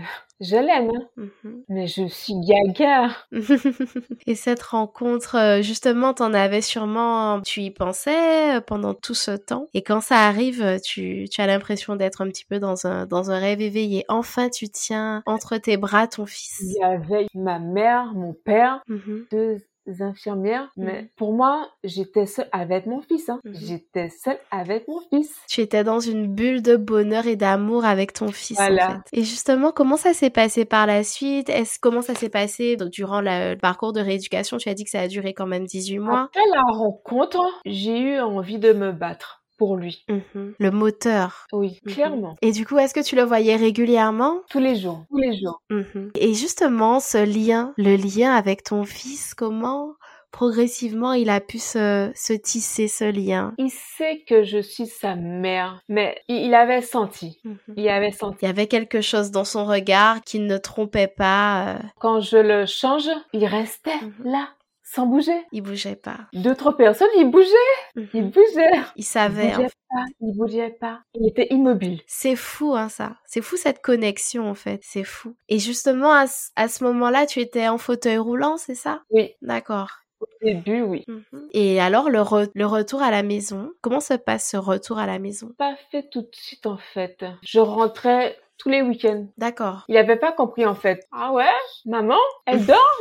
je 0.42 0.56
l'aime, 0.56 0.90
hein. 0.94 1.24
mhm. 1.44 1.64
mais 1.70 1.88
je 1.88 2.08
suis 2.08 2.34
gaga. 2.42 3.10
Et 4.28 4.36
cette 4.36 4.64
rencontre, 4.64 5.36
euh, 5.36 5.62
justement, 5.62 6.14
t'en 6.14 6.34
avais 6.34 6.62
sûrement, 6.62 7.42
tu 7.42 7.62
y 7.62 7.72
pensais 7.72 8.58
euh, 8.58 8.62
pendant 8.62 8.94
tout 8.94 9.14
ce 9.14 9.32
temps? 9.32 9.68
Et 9.74 9.84
quand 9.84 10.02
ça 10.02 10.28
arrive, 10.28 10.62
euh, 10.62 10.80
tu, 10.80 11.28
tu 11.30 11.42
as 11.42 11.48
l'impression 11.48 11.96
d'être 11.96 12.22
un 12.22 12.28
petit 12.28 12.46
peu 12.46 12.60
dans 12.60 12.88
un, 12.88 13.06
dans 13.06 13.30
un 13.30 13.38
rêve 13.38 13.62
éveillé. 13.62 14.04
Enfin, 14.10 14.50
tu 14.50 14.68
tiens 14.70 15.22
entre 15.26 15.58
tes 15.58 15.78
bras 15.78 16.08
ton 16.08 16.26
fils. 16.26 16.60
Il 16.62 16.74
y 16.80 16.84
avait 16.84 17.28
ma 17.36 17.60
mère, 17.60 18.14
mon 18.16 18.34
père, 18.34 18.82
Mhm, 18.88 19.26
deux 19.32 19.58
infirmières, 20.00 20.70
mais 20.78 21.02
Mhm. 21.04 21.08
pour 21.18 21.34
moi, 21.34 21.68
j'étais 21.84 22.26
seule 22.26 22.48
avec 22.52 22.86
mon 22.86 23.02
fils. 23.02 23.30
Hein. 23.30 23.40
Mhm. 23.44 23.54
J'étais 23.56 24.10
seule 24.10 24.38
avec 24.52 24.88
mon 24.88 25.00
fils. 25.10 25.34
Tu 25.50 25.62
étais 25.62 25.84
dans 25.84 26.00
une 26.00 26.28
bulle 26.28 26.62
de 26.62 26.76
bonheur 26.76 27.28
et 27.28 27.36
d'amour 27.36 27.86
avec 27.86 28.14
ton 28.14 28.28
fils. 28.32 28.60
en 28.60 28.66
Voilà. 28.68 29.02
fait. 29.12 29.20
Et 29.20 29.24
justement, 29.24 29.72
comment 29.72 29.98
ça 29.98 30.14
s'est 30.14 30.30
passé 30.30 30.66
par 30.66 30.86
la 30.88 31.04
suite? 31.04 31.50
Est-ce 31.50 31.80
comment 31.80 32.02
ça 32.02 32.16
s'est 32.16 32.30
passé 32.30 32.78
durant 32.92 33.22
la- 33.22 33.52
le 33.54 33.58
parcours 33.60 33.94
de 33.94 34.00
rééducation? 34.02 34.58
Tu 34.58 34.70
as 34.70 34.74
dit 34.74 34.84
que 34.84 34.90
ça 34.90 35.02
a 35.02 35.08
duré 35.08 35.34
quand 35.34 35.48
même 35.48 35.66
18 35.66 36.00
mois. 36.00 36.24
Après 36.24 36.42
la 36.54 36.62
rencontre, 36.72 37.42
j'ai 37.66 38.00
eu 38.00 38.20
envie 38.20 38.60
de 38.60 38.74
me 38.74 38.92
battre 38.92 39.41
pour 39.62 39.76
lui. 39.78 40.04
Mhm. 40.10 40.56
Le 40.58 40.72
moteur. 40.72 41.46
Oui, 41.54 41.80
Mhm. 41.86 41.94
clairement. 41.94 42.36
Et 42.42 42.52
du 42.52 42.66
coup, 42.66 42.80
est-ce 42.80 42.96
que 42.96 43.04
tu 43.04 43.16
le 43.16 43.22
voyais 43.22 43.56
régulièrement? 43.56 44.40
Tous 44.50 44.58
les 44.58 44.76
jours, 44.76 45.04
tous 45.12 45.18
les 45.20 45.38
jours. 45.40 45.62
Mhm. 45.70 46.10
Et 46.16 46.34
justement, 46.34 47.00
ce 47.00 47.24
lien, 47.24 47.72
le 47.78 47.96
lien 47.96 48.34
avec 48.34 48.64
ton 48.64 48.86
fils, 48.86 49.36
comment 49.36 49.94
progressivement 50.32 51.14
il 51.14 51.30
a 51.30 51.40
pu 51.42 51.60
se, 51.60 52.10
se 52.16 52.34
tisser 52.34 52.88
ce 52.88 53.04
lien? 53.04 53.54
Il 53.60 53.70
sait 53.70 54.24
que 54.28 54.44
je 54.44 54.58
suis 54.60 54.88
sa 54.88 55.14
mère, 55.16 55.82
mais 55.90 56.18
il 56.28 56.56
avait 56.56 56.82
senti. 56.82 57.40
Il 57.78 57.88
avait 57.88 58.12
senti. 58.12 58.38
Il 58.42 58.46
y 58.46 58.50
avait 58.50 58.66
quelque 58.68 59.02
chose 59.02 59.30
dans 59.30 59.44
son 59.46 59.66
regard 59.66 60.22
qui 60.22 60.40
ne 60.40 60.58
trompait 60.58 61.14
pas. 61.16 61.76
euh, 61.76 61.80
Quand 62.00 62.20
je 62.22 62.38
le 62.38 62.66
change, 62.66 63.10
il 63.34 63.46
restait 63.46 64.00
là, 64.24 64.48
sans 64.94 65.06
bouger. 65.06 65.46
il 65.54 65.62
bougeait 65.62 65.96
pas. 65.96 66.18
D'autres 66.34 66.72
personnes, 66.74 67.08
il 67.18 67.30
bougeait, 67.32 67.48
Mhm. 67.96 68.08
il 68.14 68.30
bougeait. 68.30 68.72
Il 68.74 68.84
Il 68.98 69.04
savait. 69.06 69.52
bougeait 69.52 69.66
hein. 69.66 69.70
pas, 69.90 70.06
il 70.20 70.38
bougeait 70.38 70.70
pas. 70.80 71.00
Il 71.16 71.28
était 71.28 71.48
immobile. 71.52 72.02
C'est 72.08 72.36
fou, 72.36 72.76
hein, 72.76 72.90
ça. 72.90 73.16
C'est 73.26 73.42
fou 73.42 73.56
cette 73.58 73.82
connexion, 73.82 74.50
en 74.50 74.54
fait. 74.56 74.80
C'est 74.84 75.04
fou. 75.06 75.36
Et 75.48 75.60
justement, 75.60 76.12
à, 76.12 76.28
ce- 76.28 76.50
à 76.56 76.68
ce 76.68 76.84
moment-là, 76.84 77.26
tu 77.26 77.40
étais 77.40 77.68
en 77.70 77.78
fauteuil 77.78 78.18
roulant, 78.18 78.58
c'est 78.58 78.76
ça? 78.76 79.02
Oui, 79.12 79.32
D'accord. 79.42 79.92
au 80.20 80.28
début, 80.46 80.82
oui. 80.82 81.04
Mhm. 81.08 81.48
Et 81.54 81.80
alors, 81.82 82.10
le, 82.10 82.20
re- 82.20 82.52
le 82.54 82.66
retour 82.66 83.02
à 83.02 83.12
la 83.12 83.24
maison, 83.24 83.72
comment 83.82 84.02
se 84.02 84.14
passe 84.14 84.50
ce 84.52 84.58
retour 84.58 85.00
à 85.00 85.08
la 85.08 85.20
maison? 85.20 85.52
Pas 85.58 85.76
fait 85.92 86.10
tout 86.12 86.22
de 86.22 86.30
suite, 86.34 86.66
en 86.68 86.78
fait. 86.78 87.24
Je 87.44 87.60
rentrais 87.60 88.38
tous 88.58 88.70
les 88.70 88.82
week-ends. 88.84 89.26
D'accord. 89.38 89.86
Il 89.88 89.98
avait 89.98 90.18
pas 90.20 90.32
compris, 90.32 90.66
en 90.66 90.76
fait. 90.76 91.08
Ah 91.12 91.32
ouais? 91.32 91.46
Maman? 91.86 92.20
Elle 92.46 92.64
dort? 92.66 92.98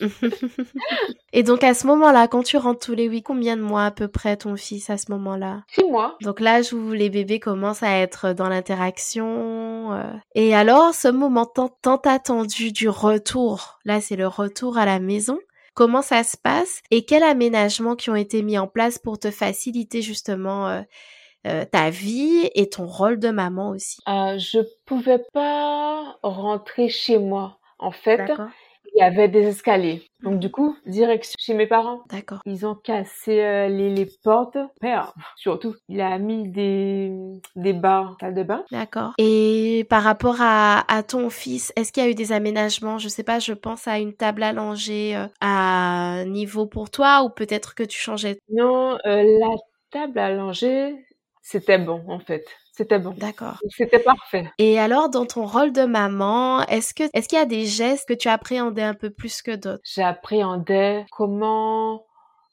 Et 1.32 1.42
donc, 1.42 1.64
à 1.64 1.74
ce 1.74 1.86
moment-là, 1.86 2.28
quand 2.28 2.42
tu 2.42 2.56
rentres 2.56 2.86
tous 2.86 2.94
les 2.94 3.04
huit, 3.04 3.22
combien 3.22 3.56
de 3.56 3.62
mois 3.62 3.86
à 3.86 3.90
peu 3.90 4.08
près 4.08 4.36
ton 4.36 4.56
fils 4.56 4.90
à 4.90 4.96
ce 4.96 5.10
moment-là? 5.12 5.62
Six 5.68 5.84
mois. 5.84 6.16
Donc 6.22 6.40
l'âge 6.40 6.72
où 6.72 6.92
les 6.92 7.10
bébés 7.10 7.40
commencent 7.40 7.82
à 7.82 7.98
être 7.98 8.32
dans 8.32 8.48
l'interaction. 8.48 9.92
euh. 9.92 10.12
Et 10.34 10.54
alors, 10.54 10.94
ce 10.94 11.08
moment 11.08 11.46
tant, 11.46 11.68
tant 11.68 12.00
attendu 12.04 12.72
du 12.72 12.88
retour, 12.88 13.78
là 13.84 14.00
c'est 14.00 14.16
le 14.16 14.26
retour 14.26 14.78
à 14.78 14.84
la 14.86 14.98
maison, 14.98 15.38
comment 15.74 16.02
ça 16.02 16.24
se 16.24 16.36
passe? 16.36 16.80
Et 16.90 17.04
quels 17.04 17.22
aménagements 17.22 17.96
qui 17.96 18.10
ont 18.10 18.16
été 18.16 18.42
mis 18.42 18.58
en 18.58 18.66
place 18.66 18.98
pour 18.98 19.18
te 19.18 19.30
faciliter 19.30 20.02
justement 20.02 20.68
euh, 20.68 20.80
euh, 21.46 21.64
ta 21.64 21.90
vie 21.90 22.50
et 22.54 22.68
ton 22.68 22.86
rôle 22.86 23.18
de 23.18 23.30
maman 23.30 23.70
aussi? 23.70 23.98
Euh, 24.08 24.38
je 24.38 24.60
pouvais 24.86 25.22
pas 25.32 26.18
rentrer 26.22 26.88
chez 26.88 27.18
moi. 27.18 27.58
En 27.78 27.92
fait, 27.92 28.16
D'accord. 28.16 28.48
Il 28.96 29.00
y 29.00 29.02
avait 29.02 29.28
des 29.28 29.46
escaliers. 29.48 30.02
Donc, 30.22 30.38
du 30.38 30.50
coup, 30.50 30.74
direction 30.86 31.34
chez 31.38 31.52
mes 31.52 31.66
parents. 31.66 32.00
D'accord. 32.10 32.40
Ils 32.46 32.66
ont 32.66 32.74
cassé 32.74 33.42
euh, 33.42 33.68
les, 33.68 33.90
les 33.90 34.08
portes. 34.24 34.56
Père, 34.80 35.12
surtout, 35.36 35.74
il 35.90 36.00
a 36.00 36.18
mis 36.18 36.48
des, 36.48 37.12
des 37.56 37.74
barres 37.74 38.16
salle 38.18 38.34
de 38.34 38.42
bain. 38.42 38.64
D'accord. 38.72 39.12
Et 39.18 39.86
par 39.90 40.02
rapport 40.02 40.36
à, 40.40 40.90
à 40.90 41.02
ton 41.02 41.28
fils, 41.28 41.72
est-ce 41.76 41.92
qu'il 41.92 42.02
y 42.02 42.06
a 42.06 42.10
eu 42.10 42.14
des 42.14 42.32
aménagements? 42.32 42.96
Je 42.96 43.08
sais 43.08 43.22
pas, 43.22 43.38
je 43.38 43.52
pense 43.52 43.86
à 43.86 43.98
une 43.98 44.14
table 44.14 44.42
allongée 44.42 45.14
euh, 45.14 45.26
à 45.42 46.24
niveau 46.26 46.66
pour 46.66 46.90
toi 46.90 47.22
ou 47.22 47.28
peut-être 47.28 47.74
que 47.74 47.82
tu 47.82 47.98
changeais? 47.98 48.38
Non, 48.50 48.96
euh, 49.04 49.22
la 49.22 49.54
table 49.90 50.36
langer, 50.36 50.94
c'était 51.48 51.78
bon, 51.78 52.02
en 52.08 52.18
fait. 52.18 52.44
C'était 52.72 52.98
bon. 52.98 53.14
D'accord. 53.16 53.60
C'était 53.68 54.00
parfait. 54.00 54.50
Et 54.58 54.80
alors, 54.80 55.08
dans 55.08 55.26
ton 55.26 55.46
rôle 55.46 55.72
de 55.72 55.84
maman, 55.84 56.66
est-ce 56.66 56.92
que 56.92 57.04
est-ce 57.14 57.28
qu'il 57.28 57.38
y 57.38 57.40
a 57.40 57.46
des 57.46 57.66
gestes 57.66 58.08
que 58.08 58.14
tu 58.14 58.26
appréhendais 58.26 58.82
un 58.82 58.94
peu 58.94 59.10
plus 59.10 59.42
que 59.42 59.54
d'autres? 59.54 59.80
J'appréhendais 59.84 61.06
comment 61.12 62.05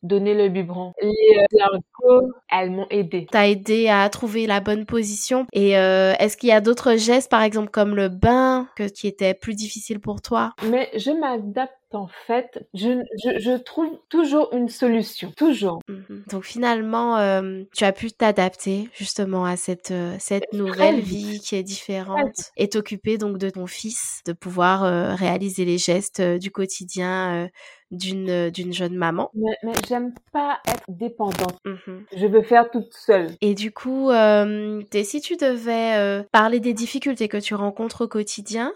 donner 0.03 0.33
le 0.33 0.49
biberon. 0.49 0.93
Les 1.01 1.09
euh, 1.09 2.21
elles 2.51 2.71
m'ont 2.71 2.87
aidé. 2.89 3.27
T'as 3.31 3.47
aidé 3.47 3.87
à 3.87 4.07
trouver 4.09 4.45
la 4.45 4.59
bonne 4.59 4.85
position. 4.85 5.47
Et 5.53 5.77
euh, 5.77 6.13
est-ce 6.19 6.37
qu'il 6.37 6.49
y 6.49 6.53
a 6.53 6.61
d'autres 6.61 6.95
gestes, 6.97 7.31
par 7.31 7.41
exemple 7.41 7.69
comme 7.69 7.95
le 7.95 8.09
bain, 8.09 8.67
que, 8.75 8.83
qui 8.83 9.07
était 9.07 9.33
plus 9.33 9.55
difficile 9.55 9.99
pour 9.99 10.21
toi? 10.21 10.53
Mais 10.69 10.89
je 10.95 11.11
m'adapte 11.11 11.73
en 11.95 12.07
fait. 12.27 12.65
Je, 12.73 13.03
je, 13.23 13.39
je 13.39 13.57
trouve 13.57 13.89
toujours 14.09 14.49
une 14.53 14.69
solution. 14.69 15.31
Toujours. 15.37 15.79
Mhm. 15.87 16.23
Donc 16.29 16.43
finalement, 16.43 17.17
euh, 17.17 17.63
tu 17.75 17.83
as 17.83 17.91
pu 17.91 18.11
t'adapter 18.11 18.89
justement 18.93 19.45
à 19.45 19.55
cette 19.55 19.91
euh, 19.91 20.15
cette 20.19 20.51
nouvelle 20.53 20.99
vie 20.99 21.39
qui 21.39 21.55
est 21.55 21.63
différente 21.63 22.51
et 22.57 22.69
t'occuper 22.69 23.17
donc 23.17 23.37
de 23.37 23.49
ton 23.49 23.67
fils, 23.67 24.21
de 24.25 24.33
pouvoir 24.33 24.83
euh, 24.83 25.15
réaliser 25.15 25.65
les 25.65 25.77
gestes 25.77 26.19
euh, 26.19 26.37
du 26.37 26.51
quotidien 26.51 27.45
euh, 27.45 27.47
d'une 27.93 28.29
euh, 28.29 28.49
d'une 28.49 28.73
jeune 28.73 28.95
maman. 28.95 29.29
Mais, 29.33 29.57
mais 29.63 29.73
j'aime 29.87 30.13
pas 30.31 30.59
être 30.67 30.83
dépendante. 30.87 31.57
Mhm. 31.65 32.05
Je 32.15 32.27
veux 32.27 32.41
faire 32.43 32.69
toute 32.71 32.93
seule. 32.93 33.31
Et 33.41 33.53
du 33.55 33.71
coup, 33.71 34.09
euh, 34.09 34.81
si 35.03 35.21
tu 35.21 35.37
devais 35.37 35.95
euh, 35.97 36.23
parler 36.31 36.59
des 36.59 36.73
difficultés 36.73 37.27
que 37.27 37.37
tu 37.37 37.55
rencontres 37.55 38.05
au 38.05 38.07
quotidien, 38.07 38.73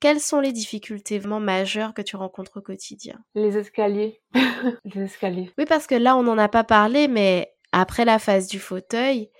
quelles 0.00 0.20
sont 0.20 0.40
les 0.40 0.52
difficultés 0.52 1.18
vraiment 1.18 1.40
majeures 1.40 1.94
que 1.94 2.02
tu 2.02 2.16
rencontres 2.16 2.58
au 2.58 2.60
quotidien? 2.60 3.18
Les 3.34 3.56
escaliers. 3.56 4.20
Les 4.84 5.02
escaliers. 5.02 5.50
Oui, 5.58 5.64
parce 5.66 5.86
que 5.86 5.94
là, 5.94 6.16
on 6.16 6.22
n'en 6.22 6.38
a 6.38 6.48
pas 6.48 6.64
parlé, 6.64 7.08
mais 7.08 7.52
après 7.72 8.04
la 8.04 8.18
phase 8.18 8.48
du 8.48 8.58
fauteuil, 8.58 9.30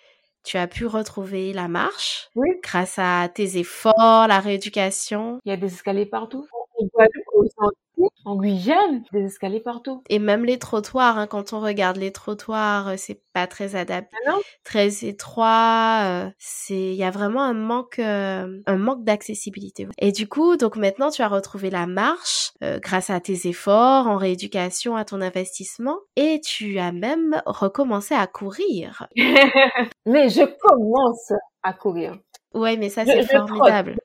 tu 0.45 0.59
as 0.59 0.67
pu 0.67 0.87
retrouver 0.87 1.53
la 1.53 1.69
marche 1.69 2.29
Oui. 2.35 2.49
grâce 2.63 2.99
à 2.99 3.29
tes 3.33 3.59
efforts, 3.59 4.27
la 4.29 4.41
rééducation. 4.41 5.39
Il 5.45 5.51
y 5.51 5.53
a 5.53 5.57
des 5.57 5.67
escaliers 5.67 6.07
partout. 6.07 6.47
En 6.83 6.87
Guadeloupe, 6.87 8.13
en 8.25 8.37
Guyane, 8.37 9.05
des 9.13 9.25
escaliers 9.25 9.61
partout. 9.61 10.03
Et 10.09 10.19
même 10.19 10.45
les 10.45 10.59
trottoirs, 10.59 11.19
hein, 11.19 11.27
quand 11.27 11.53
on 11.53 11.61
regarde 11.61 11.97
les 11.97 12.11
trottoirs, 12.13 12.89
euh, 12.89 12.95
c'est 12.97 13.21
pas 13.33 13.47
très 13.47 13.77
adapté, 13.77 14.17
Ah 14.27 14.33
non? 14.33 14.39
Très 14.65 15.05
étroit. 15.05 16.01
euh, 16.05 16.31
c'est, 16.39 16.75
il 16.75 16.95
y 16.95 17.05
a 17.05 17.11
vraiment 17.11 17.43
un 17.43 17.55
manque, 17.55 17.99
euh, 17.99 18.61
un 18.67 18.77
manque 18.77 19.05
d'accessibilité. 19.05 19.87
Et 19.99 20.13
du 20.13 20.29
coup, 20.29 20.57
donc 20.57 20.77
maintenant, 20.77 21.11
tu 21.11 21.23
as 21.23 21.29
retrouvé 21.29 21.71
la 21.71 21.87
marche 21.87 22.53
euh, 22.63 22.79
grâce 22.81 23.11
à 23.11 23.21
tes 23.21 23.47
efforts 23.49 24.07
en 24.07 24.17
rééducation, 24.17 24.97
à 24.97 25.05
ton 25.05 25.21
investissement, 25.21 25.99
et 26.17 26.41
tu 26.41 26.79
as 26.79 26.93
même 26.93 27.41
recommencé 27.47 28.15
à 28.15 28.27
courir. 28.27 29.07
Mais 30.07 30.29
je 30.29 30.45
commence 30.61 31.33
à 31.63 31.73
courir. 31.73 32.17
Ouais, 32.55 32.77
mais 32.77 32.91
ça 32.91 33.07
c'est 33.07 33.23
formidable. 33.25 33.97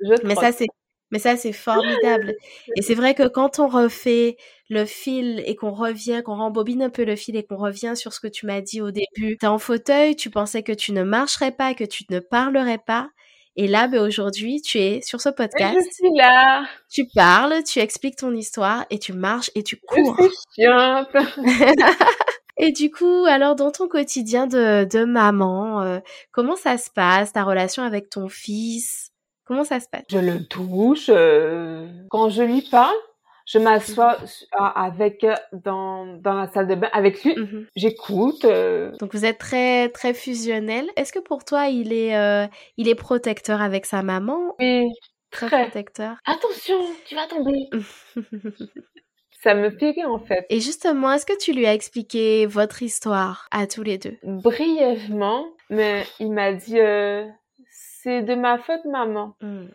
Je 0.00 0.12
Mais 0.24 0.34
ça, 0.34 0.52
c'est, 0.52 0.66
mais 1.14 1.20
ça, 1.20 1.36
c'est 1.36 1.52
formidable. 1.52 2.34
Et 2.76 2.82
c'est 2.82 2.96
vrai 2.96 3.14
que 3.14 3.28
quand 3.28 3.60
on 3.60 3.68
refait 3.68 4.36
le 4.68 4.84
fil 4.84 5.44
et 5.46 5.54
qu'on 5.54 5.70
revient, 5.70 6.22
qu'on 6.24 6.34
rembobine 6.34 6.82
un 6.82 6.90
peu 6.90 7.04
le 7.04 7.14
fil 7.14 7.36
et 7.36 7.44
qu'on 7.44 7.56
revient 7.56 7.92
sur 7.94 8.12
ce 8.12 8.18
que 8.18 8.26
tu 8.26 8.46
m'as 8.46 8.60
dit 8.60 8.80
au 8.80 8.90
début, 8.90 9.36
t'es 9.38 9.46
en 9.46 9.58
fauteuil, 9.58 10.16
tu 10.16 10.28
pensais 10.28 10.64
que 10.64 10.72
tu 10.72 10.90
ne 10.90 11.04
marcherais 11.04 11.52
pas, 11.52 11.72
que 11.74 11.84
tu 11.84 12.02
ne 12.10 12.18
parlerais 12.18 12.80
pas. 12.84 13.10
Et 13.54 13.68
là, 13.68 13.86
ben, 13.86 14.00
aujourd'hui, 14.00 14.60
tu 14.60 14.78
es 14.78 15.02
sur 15.02 15.20
ce 15.20 15.28
podcast, 15.28 15.78
je 15.78 15.94
suis 15.94 16.16
là. 16.16 16.64
tu 16.90 17.06
parles, 17.14 17.62
tu 17.62 17.78
expliques 17.78 18.16
ton 18.16 18.34
histoire 18.34 18.84
et 18.90 18.98
tu 18.98 19.12
marches 19.12 19.52
et 19.54 19.62
tu 19.62 19.76
cours. 19.76 20.16
Et 22.56 22.72
du 22.72 22.90
coup, 22.90 23.24
alors 23.26 23.54
dans 23.54 23.70
ton 23.70 23.86
quotidien 23.86 24.48
de, 24.48 24.84
de 24.84 25.04
maman, 25.04 25.82
euh, 25.82 25.98
comment 26.32 26.56
ça 26.56 26.76
se 26.76 26.90
passe, 26.90 27.32
ta 27.32 27.44
relation 27.44 27.84
avec 27.84 28.10
ton 28.10 28.28
fils? 28.28 29.12
Comment 29.46 29.64
ça 29.64 29.80
se 29.80 29.88
passe? 29.88 30.04
Je 30.10 30.18
le 30.18 30.44
touche. 30.46 31.06
euh, 31.10 31.86
Quand 32.10 32.28
je 32.30 32.42
lui 32.42 32.62
parle, 32.62 32.94
je 33.46 33.58
m'assois 33.58 34.16
su- 34.26 34.44
a- 34.52 34.84
avec 34.86 35.22
euh, 35.24 35.34
dans, 35.52 36.06
dans 36.16 36.32
la 36.34 36.48
salle 36.50 36.66
de 36.66 36.74
bain 36.74 36.88
avec 36.92 37.22
lui. 37.24 37.36
Mhm. 37.36 37.66
J'écoute. 37.76 38.44
euh, 38.46 38.90
Donc 39.00 39.14
vous 39.14 39.24
êtes 39.26 39.38
très 39.38 39.90
très 39.90 40.14
fusionnel. 40.14 40.88
Est-ce 40.96 41.12
que 41.12 41.18
pour 41.18 41.44
toi 41.44 41.66
il 41.68 41.92
est 41.92 42.16
euh, 42.16 42.46
il 42.78 42.88
est 42.88 42.94
protecteur 42.94 43.60
avec 43.60 43.84
sa 43.86 44.02
maman? 44.02 44.54
Oui, 44.58 44.86
Très 45.30 45.48
très. 45.48 45.64
protecteur. 45.64 46.16
Attention, 46.24 46.78
tu 47.06 47.14
vas 47.16 47.26
tomber. 47.26 47.68
Ça 49.42 49.54
me 49.54 49.68
rire 49.68 50.08
en 50.10 50.18
fait. 50.20 50.46
Et 50.48 50.60
justement, 50.60 51.12
est-ce 51.12 51.26
que 51.26 51.36
tu 51.38 51.52
lui 51.52 51.66
as 51.66 51.74
expliqué 51.74 52.46
votre 52.46 52.82
histoire 52.82 53.46
à 53.50 53.66
tous 53.66 53.82
les 53.82 53.98
deux? 53.98 54.16
Brièvement, 54.22 55.44
mais 55.68 56.04
il 56.18 56.32
m'a 56.32 56.54
dit 56.54 56.78
euh, 56.80 57.26
c'est 58.04 58.22
de 58.22 58.34
ma 58.34 58.58
faute, 58.58 58.84
maman. 58.84 59.34
Hmm. 59.40 59.66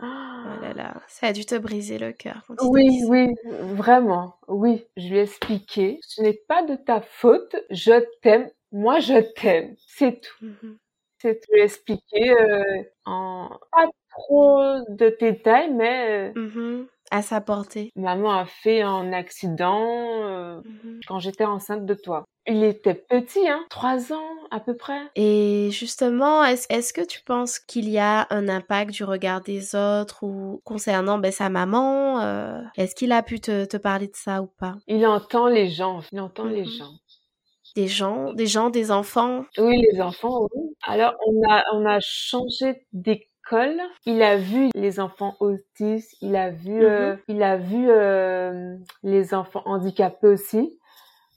Ah. 0.00 0.44
Oh 0.58 0.62
là 0.62 0.72
là, 0.74 1.02
ça 1.08 1.28
a 1.28 1.32
dû 1.32 1.44
te 1.46 1.54
briser 1.54 1.98
le 1.98 2.12
cœur. 2.12 2.42
quand 2.46 2.56
Oui, 2.68 3.02
oui, 3.08 3.28
vraiment, 3.44 4.36
oui. 4.48 4.84
Je 4.96 5.08
lui 5.08 5.18
ai 5.18 5.22
expliqué, 5.22 5.98
ce 6.02 6.20
n'est 6.22 6.40
pas 6.48 6.62
de 6.62 6.76
ta 6.76 7.00
faute, 7.00 7.56
je 7.70 8.02
t'aime, 8.20 8.50
moi 8.72 9.00
je 9.00 9.18
t'aime, 9.34 9.74
c'est 9.86 10.20
tout. 10.20 10.44
Mhm. 10.44 10.78
C'est 11.20 11.40
tout. 11.40 11.54
Expliqué 11.54 12.32
euh, 12.38 12.82
en 13.06 13.48
pas 13.70 13.86
trop 14.10 14.62
de 14.88 15.16
détails, 15.20 15.72
mais 15.72 16.30
euh, 16.36 16.40
Mhm. 16.40 16.86
À 17.10 17.22
sa 17.22 17.40
portée. 17.40 17.90
maman 17.94 18.32
a 18.32 18.46
fait 18.46 18.80
un 18.82 19.12
accident 19.12 19.84
euh, 20.24 20.60
Mhm. 20.64 21.00
quand 21.06 21.18
j'étais 21.20 21.44
enceinte 21.44 21.86
de 21.86 21.94
toi. 21.94 22.24
Il 22.46 22.64
était 22.64 22.94
petit, 22.94 23.48
hein, 23.48 23.64
trois 23.70 24.12
ans 24.12 24.34
à 24.50 24.58
peu 24.58 24.76
près. 24.76 25.00
Et 25.14 25.68
justement, 25.70 26.44
est-ce 26.44 26.66
est-ce 26.70 26.92
que 26.92 27.00
tu 27.04 27.22
penses 27.22 27.58
qu'il 27.60 27.88
y 27.88 27.98
a 27.98 28.26
un 28.30 28.48
impact 28.48 28.90
du 28.90 29.04
regard 29.04 29.40
des 29.42 29.76
autres 29.76 30.24
ou 30.24 30.60
concernant 30.64 31.18
ben, 31.18 31.30
sa 31.30 31.48
maman 31.50 32.20
euh, 32.20 32.60
Est-ce 32.76 32.94
qu'il 32.96 33.12
a 33.12 33.22
pu 33.22 33.40
te, 33.40 33.64
te 33.64 33.76
parler 33.76 34.08
de 34.08 34.16
ça 34.16 34.42
ou 34.42 34.46
pas? 34.48 34.74
Il 34.88 35.06
entend 35.06 35.46
les 35.46 35.68
gens, 35.68 36.00
il 36.10 36.20
entend 36.20 36.44
les 36.46 36.62
Mhm. 36.62 36.66
gens. 36.78 36.92
Des 37.76 37.86
gens, 37.86 38.32
des 38.34 38.46
gens, 38.46 38.68
des 38.70 38.90
enfants? 38.90 39.44
Oui, 39.56 39.82
les 39.92 40.00
enfants, 40.02 40.48
oui. 40.54 40.74
Alors, 40.86 41.14
on 41.26 41.48
a, 41.50 41.64
on 41.72 41.86
a 41.86 42.00
changé 42.00 42.84
d'école. 42.92 43.80
Il 44.04 44.20
a 44.22 44.36
vu 44.36 44.68
les 44.74 45.00
enfants 45.00 45.36
autistes, 45.40 46.16
il 46.20 46.36
a 46.36 46.50
vu, 46.50 46.84
euh, 46.84 47.16
il 47.28 47.42
a 47.42 47.56
vu 47.56 47.88
euh, 47.88 48.76
les 49.02 49.32
enfants 49.32 49.62
handicapés 49.64 50.26
aussi. 50.26 50.78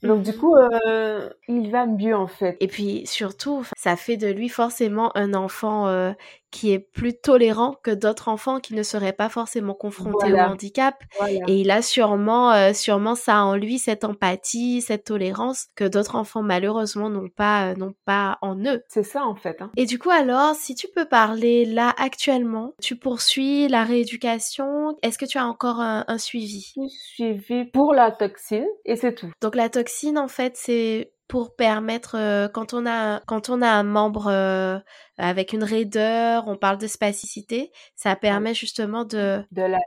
Donc, 0.02 0.22
du 0.22 0.32
coup, 0.36 0.54
euh, 0.56 1.30
il 1.48 1.70
va 1.70 1.86
mieux, 1.86 2.14
en 2.14 2.26
fait. 2.28 2.56
Et 2.60 2.68
puis 2.68 3.06
surtout, 3.06 3.64
ça 3.76 3.96
fait 3.96 4.16
de 4.16 4.28
lui 4.28 4.48
forcément 4.48 5.16
un 5.16 5.34
enfant 5.34 5.88
euh, 5.88 6.12
qui 6.56 6.72
est 6.72 6.78
plus 6.78 7.12
tolérant 7.20 7.74
que 7.82 7.90
d'autres 7.90 8.28
enfants 8.28 8.60
qui 8.60 8.72
ne 8.74 8.82
seraient 8.82 9.12
pas 9.12 9.28
forcément 9.28 9.74
confrontés 9.74 10.28
Voilà. 10.30 10.48
au 10.48 10.52
handicap. 10.52 10.94
Voilà. 11.18 11.40
Et 11.48 11.60
il 11.60 11.70
a 11.70 11.82
sûrement, 11.82 12.50
euh, 12.52 12.72
sûrement 12.72 13.14
ça 13.14 13.44
en 13.44 13.56
lui, 13.56 13.78
cette 13.78 14.04
empathie, 14.04 14.80
cette 14.80 15.04
tolérance 15.04 15.66
que 15.74 15.84
d'autres 15.84 16.14
enfants 16.16 16.42
malheureusement 16.42 17.10
n'ont 17.10 17.28
pas, 17.28 17.72
euh, 17.72 17.74
n'ont 17.74 17.94
pas 18.06 18.38
en 18.40 18.56
eux. 18.64 18.82
C'est 18.88 19.02
ça, 19.02 19.24
en 19.26 19.34
fait. 19.34 19.60
Hein. 19.60 19.70
Et 19.76 19.84
du 19.84 19.98
coup 19.98 20.10
alors, 20.10 20.54
si 20.54 20.74
tu 20.74 20.86
peux 20.88 21.04
parler 21.04 21.66
là 21.66 21.92
actuellement, 21.98 22.72
tu 22.80 22.96
poursuis 22.96 23.68
la 23.68 23.84
rééducation. 23.84 24.96
Est-ce 25.02 25.18
que 25.18 25.26
tu 25.26 25.36
as 25.38 25.46
encore 25.46 25.80
un, 25.80 26.04
un 26.08 26.18
suivi? 26.18 26.72
Je 26.76 26.88
suis 26.88 26.90
suivie 27.14 27.64
pour 27.66 27.92
la 27.92 28.10
toxine 28.10 28.66
et 28.84 28.96
c'est 28.96 29.14
tout. 29.14 29.30
Donc 29.42 29.54
la 29.56 29.68
toxine, 29.68 30.18
en 30.18 30.28
fait, 30.28 30.54
c'est 30.56 31.12
pour 31.28 31.56
permettre 31.56 32.16
euh, 32.16 32.48
quand 32.48 32.74
on 32.74 32.86
a 32.86 33.20
quand 33.26 33.50
on 33.50 33.62
a 33.62 33.68
un 33.68 33.82
membre 33.82 34.28
euh, 34.28 34.78
avec 35.18 35.52
une 35.52 35.64
raideur, 35.64 36.46
on 36.46 36.56
parle 36.56 36.78
de 36.78 36.86
spasticité, 36.86 37.72
ça 37.94 38.16
permet 38.16 38.54
justement 38.54 39.04
de 39.04 39.42
De 39.52 39.62
la... 39.62 39.78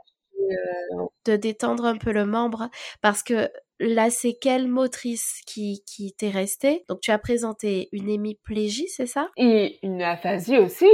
de 1.26 1.36
détendre 1.36 1.84
un 1.84 1.96
peu 1.96 2.12
le 2.12 2.26
membre 2.26 2.68
parce 3.00 3.22
que 3.22 3.50
la 3.78 4.10
séquelle 4.10 4.68
motrice 4.68 5.40
qui 5.46 5.82
qui 5.86 6.12
t'est 6.12 6.30
restée, 6.30 6.84
donc 6.88 7.00
tu 7.00 7.10
as 7.10 7.18
présenté 7.18 7.88
une 7.92 8.10
hémiplégie, 8.10 8.88
c'est 8.88 9.06
ça? 9.06 9.28
Et 9.36 9.78
une 9.82 10.02
aphasie 10.02 10.58
aussi. 10.58 10.86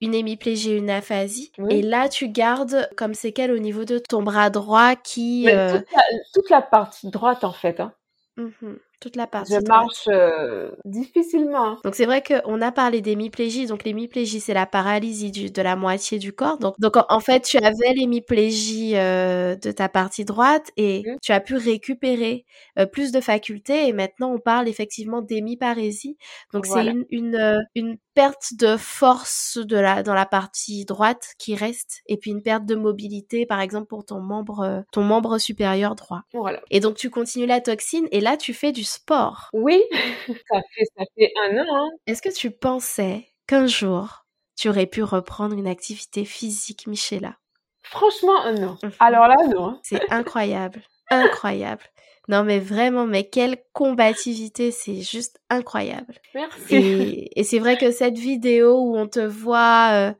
Une 0.00 0.14
hémiplégie 0.14 0.72
et 0.72 0.76
une 0.76 0.90
aphasie. 0.90 1.52
Oui. 1.56 1.76
Et 1.76 1.82
là, 1.82 2.10
tu 2.10 2.28
gardes 2.28 2.90
comme 2.96 3.14
séquelle 3.14 3.50
au 3.52 3.58
niveau 3.58 3.86
de 3.86 3.98
ton 3.98 4.22
bras 4.22 4.50
droit 4.50 4.96
qui 4.96 5.48
euh, 5.48 5.78
toute, 5.78 5.92
la, 5.92 6.02
toute 6.34 6.50
la 6.50 6.62
partie 6.62 7.10
droite, 7.10 7.44
en 7.44 7.52
fait. 7.52 7.80
Hein. 7.80 7.94
mhm, 8.36 8.78
toute 9.04 9.16
la 9.16 9.26
partie 9.26 9.52
Je 9.52 9.60
marche 9.68 10.08
euh, 10.08 10.70
difficilement. 10.86 11.76
Donc 11.84 11.94
c'est 11.94 12.06
vrai 12.06 12.22
qu'on 12.22 12.62
a 12.62 12.72
parlé 12.72 13.02
d'hémiplégie. 13.02 13.66
Donc 13.66 13.84
l'hémiplégie, 13.84 14.40
c'est 14.40 14.54
la 14.54 14.64
paralysie 14.64 15.30
du, 15.30 15.50
de 15.50 15.62
la 15.62 15.76
moitié 15.76 16.18
du 16.18 16.32
corps. 16.32 16.56
Donc, 16.58 16.74
donc 16.80 16.96
en, 16.96 17.04
en 17.10 17.20
fait, 17.20 17.40
tu 17.42 17.58
avais 17.58 17.92
l'hémiplégie 17.94 18.96
euh, 18.96 19.56
de 19.56 19.70
ta 19.72 19.88
partie 19.90 20.24
droite 20.24 20.70
et 20.78 21.02
Mhm. 21.04 21.18
tu 21.22 21.32
as 21.32 21.40
pu 21.40 21.56
récupérer 21.56 22.46
euh, 22.78 22.86
plus 22.86 23.12
de 23.12 23.20
facultés. 23.20 23.88
Et 23.88 23.92
maintenant, 23.92 24.32
on 24.32 24.38
parle 24.38 24.68
effectivement 24.68 25.20
d'hémiparésie. 25.20 26.16
Donc 26.54 26.66
Voilà. 26.66 26.92
c'est 26.92 26.96
une, 26.96 27.04
une, 27.10 27.64
une 27.74 27.96
perte 28.14 28.54
de 28.58 28.76
force 28.78 29.58
de 29.58 29.76
la, 29.76 30.02
dans 30.02 30.14
la 30.14 30.24
partie 30.24 30.84
droite 30.86 31.34
qui 31.38 31.54
reste 31.56 32.00
et 32.06 32.16
puis 32.16 32.30
une 32.30 32.42
perte 32.42 32.64
de 32.64 32.74
mobilité, 32.76 33.44
par 33.44 33.60
exemple 33.60 33.88
pour 33.88 34.04
ton 34.06 34.20
membre, 34.20 34.84
ton 34.92 35.02
membre 35.02 35.36
supérieur 35.38 35.94
droit. 35.96 36.22
Voilà. 36.32 36.60
Et 36.70 36.80
donc 36.80 36.96
tu 36.96 37.10
continues 37.10 37.46
la 37.46 37.60
toxine 37.60 38.06
et 38.12 38.20
là 38.20 38.36
tu 38.36 38.54
fais 38.54 38.70
du 38.72 38.84
sport. 38.94 39.48
Oui, 39.52 39.82
ça 40.50 40.60
fait, 40.74 40.84
ça 40.96 41.04
fait 41.16 41.32
un 41.42 41.58
an. 41.58 41.66
Hein. 41.68 41.88
Est-ce 42.06 42.22
que 42.22 42.32
tu 42.34 42.50
pensais 42.50 43.26
qu'un 43.46 43.66
jour, 43.66 44.24
tu 44.56 44.68
aurais 44.68 44.86
pu 44.86 45.02
reprendre 45.02 45.56
une 45.56 45.66
activité 45.66 46.24
physique, 46.24 46.86
Michela 46.86 47.36
Franchement, 47.82 48.40
un 48.42 48.62
an. 48.68 48.78
Mhm. 48.82 48.92
Alors 49.00 49.28
là, 49.28 49.34
non. 49.48 49.68
hein. 49.68 49.80
C'est 49.82 50.10
incroyable, 50.10 50.82
incroyable. 51.10 51.82
Non 52.26 52.42
mais 52.42 52.58
vraiment, 52.58 53.04
mais 53.06 53.28
quelle 53.28 53.58
combativité, 53.74 54.70
c'est 54.70 55.02
juste 55.02 55.38
incroyable. 55.50 56.14
Merci. 56.34 56.74
Et, 56.74 57.40
et 57.40 57.44
c'est 57.44 57.58
vrai 57.58 57.76
que 57.76 57.90
cette 57.90 58.16
vidéo 58.16 58.78
où 58.80 58.96
on 58.96 59.06
te 59.06 59.20
voit 59.20 59.90
euh, 59.92 60.12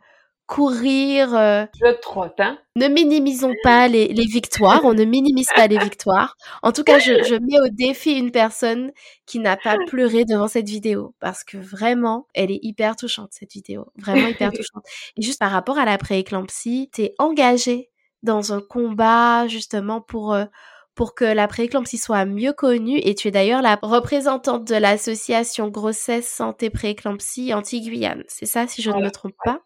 courir, 0.46 1.34
euh, 1.34 1.64
Je 1.82 1.92
trotte, 2.00 2.38
hein. 2.38 2.58
ne 2.76 2.88
minimisons 2.88 3.54
pas 3.62 3.88
les, 3.88 4.08
les 4.08 4.26
victoires, 4.26 4.80
on 4.84 4.92
ne 4.92 5.04
minimise 5.04 5.48
pas 5.54 5.66
les 5.66 5.78
victoires. 5.78 6.36
En 6.62 6.72
tout 6.72 6.84
cas, 6.84 6.98
je, 6.98 7.22
je 7.22 7.34
mets 7.34 7.58
au 7.60 7.68
défi 7.70 8.12
une 8.12 8.30
personne 8.30 8.92
qui 9.26 9.38
n'a 9.38 9.56
pas 9.56 9.76
pleuré 9.86 10.24
devant 10.24 10.48
cette 10.48 10.68
vidéo 10.68 11.14
parce 11.18 11.44
que 11.44 11.56
vraiment, 11.56 12.26
elle 12.34 12.50
est 12.50 12.60
hyper 12.62 12.96
touchante 12.96 13.30
cette 13.32 13.52
vidéo, 13.52 13.92
vraiment 13.96 14.28
hyper 14.28 14.50
touchante. 14.52 14.84
Et 15.16 15.22
juste 15.22 15.40
par 15.40 15.50
rapport 15.50 15.78
à 15.78 15.84
la 15.84 15.96
prééclampsie, 15.96 16.90
t'es 16.92 17.14
engagée 17.18 17.90
dans 18.22 18.52
un 18.52 18.60
combat 18.60 19.46
justement 19.48 20.00
pour 20.00 20.34
euh, 20.34 20.44
pour 20.94 21.14
que 21.14 21.24
la 21.24 21.48
prééclampsie 21.48 21.98
soit 21.98 22.24
mieux 22.24 22.52
connue 22.52 22.98
et 22.98 23.14
tu 23.14 23.28
es 23.28 23.30
d'ailleurs 23.30 23.62
la 23.62 23.78
représentante 23.82 24.64
de 24.64 24.76
l'association 24.76 25.68
grossesse 25.68 26.28
santé 26.28 26.70
prééclampsie 26.70 27.52
anti-Guyane. 27.52 28.24
C'est 28.28 28.46
ça 28.46 28.66
si 28.66 28.82
je 28.82 28.90
ne 28.90 29.02
me 29.02 29.10
trompe 29.10 29.34
pas? 29.44 29.60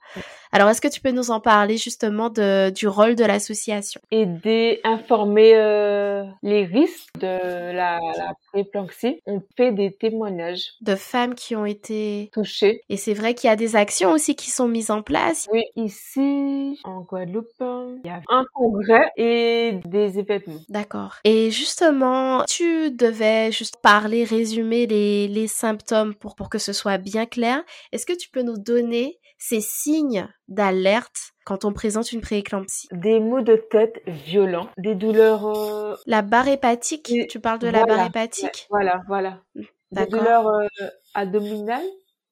Alors 0.50 0.70
est-ce 0.70 0.80
que 0.80 0.88
tu 0.88 1.02
peux 1.02 1.10
nous 1.10 1.30
en 1.30 1.40
parler 1.40 1.76
justement 1.76 2.30
de, 2.30 2.70
du 2.70 2.88
rôle 2.88 3.14
de 3.14 3.24
l'association? 3.24 4.00
Aider, 4.10 4.80
informer 4.82 5.52
euh, 5.54 6.24
les 6.42 6.64
risques 6.64 7.18
de 7.20 7.72
la, 7.72 7.98
la 8.16 8.32
prééclampsie. 8.50 9.20
On 9.26 9.42
fait 9.56 9.72
des 9.72 9.92
témoignages 9.92 10.72
de 10.80 10.94
femmes 10.94 11.34
qui 11.34 11.54
ont 11.54 11.66
été 11.66 12.30
touchées. 12.32 12.80
Et 12.88 12.96
c'est 12.96 13.12
vrai 13.12 13.34
qu'il 13.34 13.48
y 13.48 13.52
a 13.52 13.56
des 13.56 13.76
actions 13.76 14.10
aussi 14.10 14.36
qui 14.36 14.50
sont 14.50 14.68
mises 14.68 14.90
en 14.90 15.02
place. 15.02 15.46
Oui, 15.52 15.64
ici 15.76 16.80
en 16.84 17.02
Guadeloupe, 17.02 17.46
il 17.60 18.00
y 18.06 18.08
a 18.10 18.22
un 18.30 18.44
congrès 18.54 19.10
et 19.18 19.78
des 19.84 20.18
événements. 20.18 20.60
D'accord. 20.70 21.16
Et 21.24 21.50
justement, 21.50 22.44
tu 22.44 22.90
devais 22.90 23.50
juste 23.52 23.76
parler, 23.82 24.24
résumer 24.24 24.86
les, 24.86 25.28
les 25.28 25.48
symptômes 25.48 26.14
pour, 26.14 26.34
pour 26.34 26.48
que 26.48 26.58
ce 26.58 26.72
soit 26.72 26.98
bien 26.98 27.26
clair. 27.26 27.62
Est-ce 27.92 28.06
que 28.06 28.16
tu 28.16 28.30
peux 28.30 28.42
nous 28.42 28.58
donner 28.58 29.18
ces 29.38 29.60
signes 29.60 30.28
d'alerte 30.48 31.32
quand 31.44 31.64
on 31.64 31.72
présente 31.72 32.12
une 32.12 32.20
prééclampsie? 32.20 32.88
Des 32.92 33.20
maux 33.20 33.40
de 33.40 33.56
tête 33.56 34.02
violents, 34.06 34.68
des 34.78 34.94
douleurs... 34.94 35.46
Euh... 35.46 35.94
La 36.06 36.22
barre 36.22 36.48
hépatique, 36.48 37.12
tu 37.28 37.40
parles 37.40 37.60
de 37.60 37.68
la 37.68 37.84
barre 37.84 38.06
hépatique? 38.06 38.66
Voilà, 38.70 39.02
voilà. 39.06 39.42
Mmh, 39.54 39.62
des 39.92 40.06
douleurs 40.06 40.48
euh, 40.48 40.66
abdominales, 41.14 41.86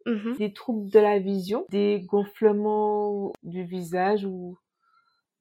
mmh 0.05 0.35
des 0.39 0.53
troubles 0.53 0.91
de 0.91 1.01
la 1.01 1.19
vision, 1.19 1.65
des 1.71 2.03
gonflements 2.07 3.33
du 3.43 3.65
visage 3.65 4.25
ou 4.25 4.57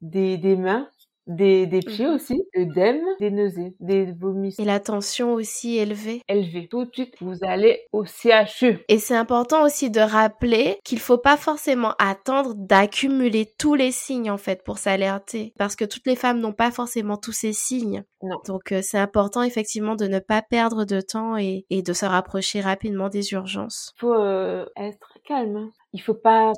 des, 0.01 0.38
des 0.38 0.55
mains, 0.55 0.88
des, 1.27 1.65
des 1.65 1.79
pieds 1.79 2.07
mmh 2.07 2.15
aussi, 2.15 2.43
œdème, 2.57 3.01
des 3.19 3.31
nausées, 3.31 3.75
des 3.79 4.11
vomissements. 4.11 4.63
Et 4.63 4.67
la 4.67 4.79
tension 4.79 5.33
aussi 5.33 5.77
élevée. 5.77 6.21
Élevée. 6.29 6.67
Tout 6.69 6.85
de 6.85 6.93
suite, 6.93 7.15
vous 7.21 7.38
allez 7.41 7.81
au 7.91 8.05
CHU. 8.05 8.79
Et 8.88 8.99
c'est 8.99 9.15
important 9.15 9.63
aussi 9.63 9.89
de 9.89 9.99
rappeler 9.99 10.79
qu'il 10.83 10.99
faut 10.99 11.17
pas 11.17 11.38
forcément 11.38 11.93
attendre 11.99 12.53
d'accumuler 12.55 13.51
tous 13.57 13.75
les 13.75 13.91
signes 13.91 14.29
en 14.29 14.38
fait 14.38 14.63
pour 14.63 14.77
s'alerter, 14.77 15.53
parce 15.57 15.75
que 15.75 15.85
toutes 15.85 16.05
les 16.05 16.15
femmes 16.15 16.39
n'ont 16.39 16.53
pas 16.53 16.71
forcément 16.71 17.17
tous 17.17 17.31
ces 17.31 17.53
signes. 17.53 18.03
Non. 18.21 18.38
Donc 18.47 18.71
euh, 18.71 18.81
c'est 18.81 18.97
important 18.97 19.43
effectivement 19.43 19.95
de 19.95 20.07
ne 20.07 20.19
pas 20.19 20.41
perdre 20.41 20.85
de 20.85 21.01
temps 21.01 21.38
et, 21.38 21.65
et 21.69 21.81
de 21.81 21.93
se 21.93 22.05
rapprocher 22.05 22.61
rapidement 22.61 23.09
des 23.09 23.33
urgences. 23.33 23.93
Il 23.97 23.99
faut 23.99 24.13
euh, 24.13 24.65
être 24.77 25.17
calme. 25.27 25.71
Il 25.93 26.01
faut 26.01 26.13
pas 26.13 26.51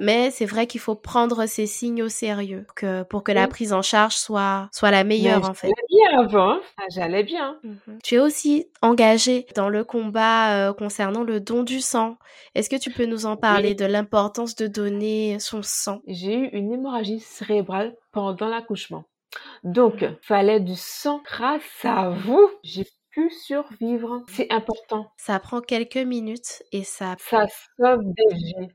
mais 0.00 0.30
c'est 0.30 0.46
vrai 0.46 0.66
qu'il 0.66 0.80
faut 0.80 0.94
prendre 0.94 1.46
ces 1.46 1.66
signes 1.66 2.02
au 2.02 2.08
sérieux 2.08 2.66
que, 2.76 3.02
pour 3.04 3.22
que 3.22 3.32
la 3.32 3.48
prise 3.48 3.72
en 3.72 3.82
charge 3.82 4.16
soit, 4.16 4.68
soit 4.72 4.90
la 4.90 5.04
meilleure 5.04 5.48
en 5.48 5.54
fait. 5.54 5.68
J'allais 5.68 6.10
bien 6.10 6.20
avant, 6.20 6.50
hein. 6.52 6.60
ah, 6.78 6.84
j'allais 6.90 7.22
bien. 7.22 7.58
Tu 8.02 8.16
es 8.16 8.18
aussi 8.18 8.66
engagée 8.80 9.46
dans 9.54 9.68
le 9.68 9.84
combat 9.84 10.68
euh, 10.68 10.72
concernant 10.72 11.22
le 11.22 11.40
don 11.40 11.62
du 11.62 11.80
sang. 11.80 12.16
Est-ce 12.54 12.70
que 12.70 12.76
tu 12.76 12.90
peux 12.90 13.06
nous 13.06 13.26
en 13.26 13.36
parler 13.36 13.74
de 13.74 13.84
l'importance 13.84 14.56
de 14.56 14.66
donner 14.66 15.38
son 15.38 15.62
sang? 15.62 16.00
J'ai 16.06 16.34
eu 16.34 16.48
une 16.52 16.72
hémorragie 16.72 17.20
cérébrale 17.20 17.94
pendant 18.12 18.48
l'accouchement. 18.48 19.04
Donc, 19.64 20.04
fallait 20.22 20.60
du 20.60 20.74
sang. 20.76 21.22
Grâce 21.24 21.84
à 21.84 22.10
vous, 22.10 22.50
j'ai 22.62 22.86
pu 23.10 23.30
survivre. 23.30 24.22
C'est 24.28 24.50
important. 24.52 25.10
Ça 25.16 25.38
prend 25.38 25.60
quelques 25.60 25.96
minutes 25.96 26.62
et 26.72 26.84
ça... 26.84 27.16
Ça 27.18 27.46
sauve 27.78 28.02
des 28.04 28.34
vies. 28.34 28.68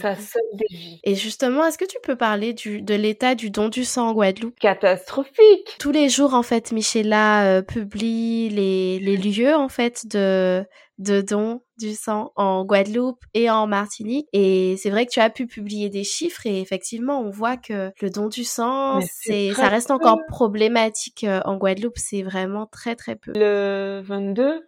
Ça 0.00 0.14
sauve 0.14 0.42
des 0.54 0.66
vies. 0.70 1.00
Et 1.04 1.14
justement, 1.14 1.66
est-ce 1.66 1.78
que 1.78 1.84
tu 1.84 1.98
peux 2.02 2.16
parler 2.16 2.52
du, 2.52 2.82
de 2.82 2.94
l'état 2.94 3.34
du 3.34 3.50
don 3.50 3.68
du 3.68 3.84
sang 3.84 4.08
en 4.08 4.12
Guadeloupe? 4.12 4.58
Catastrophique. 4.58 5.76
Tous 5.78 5.92
les 5.92 6.08
jours, 6.08 6.34
en 6.34 6.42
fait, 6.42 6.72
Michela 6.72 7.44
euh, 7.44 7.62
publie 7.62 8.48
les, 8.50 8.98
les 8.98 9.16
lieux, 9.16 9.54
en 9.54 9.68
fait, 9.68 10.06
de, 10.06 10.64
de 10.98 11.20
dons 11.20 11.62
du 11.78 11.94
sang 11.94 12.32
en 12.34 12.64
Guadeloupe 12.64 13.24
et 13.34 13.48
en 13.50 13.66
Martinique. 13.66 14.28
Et 14.32 14.76
c'est 14.78 14.90
vrai 14.90 15.06
que 15.06 15.12
tu 15.12 15.20
as 15.20 15.30
pu 15.30 15.46
publier 15.46 15.88
des 15.90 16.04
chiffres 16.04 16.44
et 16.46 16.60
effectivement, 16.60 17.20
on 17.20 17.30
voit 17.30 17.56
que 17.56 17.92
le 18.00 18.10
don 18.10 18.28
du 18.28 18.44
sang, 18.44 19.00
c'est, 19.02 19.52
ça 19.54 19.68
reste 19.68 19.90
encore 19.90 20.18
problématique 20.28 21.24
euh, 21.24 21.40
en 21.44 21.56
Guadeloupe. 21.56 21.96
C'est 21.96 22.22
vraiment 22.22 22.66
très, 22.66 22.96
très 22.96 23.14
peu. 23.14 23.32
Le 23.34 24.02
22, 24.04 24.64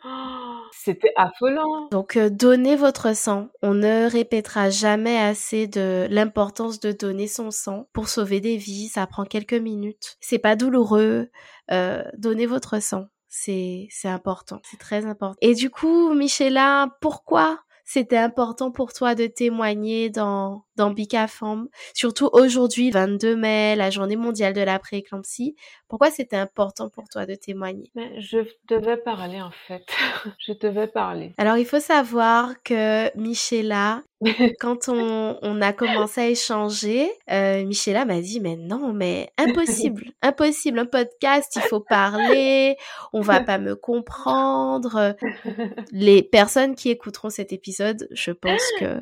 c'était 0.72 1.12
affolant. 1.16 1.88
Donc, 1.90 2.16
euh, 2.16 2.30
donnez 2.30 2.76
votre 2.76 3.14
sang. 3.14 3.48
On 3.62 3.74
ne 3.74 4.08
répétera 4.08 4.70
jamais 4.70 5.18
assez 5.18 5.66
de 5.66 6.06
l'importance 6.10 6.78
de 6.78 6.92
donner 6.92 7.26
son 7.26 7.50
sang 7.50 7.88
pour 7.92 8.08
sauver 8.08 8.40
des 8.40 8.56
vies. 8.56 8.88
Ça 8.88 9.06
prend 9.06 9.24
quelques 9.24 9.52
minutes. 9.54 10.16
C'est 10.20 10.38
pas 10.38 10.54
douloureux. 10.54 11.28
Euh, 11.72 12.04
donnez 12.16 12.46
votre 12.46 12.80
sang 12.80 13.06
c'est 13.30 13.88
important, 14.04 14.60
c'est 14.64 14.78
très 14.78 15.06
important. 15.06 15.36
Et 15.40 15.54
du 15.54 15.70
coup, 15.70 16.12
Michela, 16.12 16.88
pourquoi 17.00 17.60
c'était 17.84 18.16
important 18.16 18.70
pour 18.70 18.92
toi 18.92 19.14
de 19.14 19.26
témoigner 19.26 20.10
dans 20.10 20.64
dans 20.80 20.90
Bicafam, 20.90 21.68
surtout 21.92 22.30
aujourd'hui, 22.32 22.90
22 22.90 23.36
mai, 23.36 23.76
la 23.76 23.90
journée 23.90 24.16
mondiale 24.16 24.54
de 24.54 24.62
la 24.62 24.78
prééclampsie. 24.78 25.54
Pourquoi 25.88 26.10
c'était 26.10 26.38
important 26.38 26.88
pour 26.88 27.06
toi 27.10 27.26
de 27.26 27.34
témoigner? 27.34 27.90
Mais 27.94 28.18
Je 28.18 28.38
devais 28.66 28.96
parler 28.96 29.42
en 29.42 29.50
fait. 29.50 29.84
je 30.38 30.54
devais 30.54 30.86
parler. 30.86 31.34
Alors 31.36 31.58
il 31.58 31.66
faut 31.66 31.80
savoir 31.80 32.54
que 32.62 33.14
Michela, 33.14 34.02
quand 34.60 34.88
on, 34.88 35.38
on, 35.42 35.60
a 35.60 35.74
commencé 35.74 36.20
à 36.22 36.28
échanger, 36.28 37.10
euh, 37.30 37.62
Michela 37.66 38.06
m'a 38.06 38.22
dit 38.22 38.40
mais 38.40 38.56
non 38.56 38.94
mais 38.94 39.30
impossible, 39.36 40.04
impossible 40.22 40.78
un 40.78 40.86
podcast, 40.86 41.56
il 41.56 41.62
faut 41.68 41.80
parler, 41.80 42.76
on 43.12 43.20
va 43.20 43.40
pas 43.40 43.58
me 43.58 43.76
comprendre. 43.76 45.14
Les 45.92 46.22
personnes 46.22 46.74
qui 46.74 46.88
écouteront 46.88 47.28
cet 47.28 47.52
épisode, 47.52 48.08
je 48.12 48.30
pense 48.32 48.62
que 48.78 48.98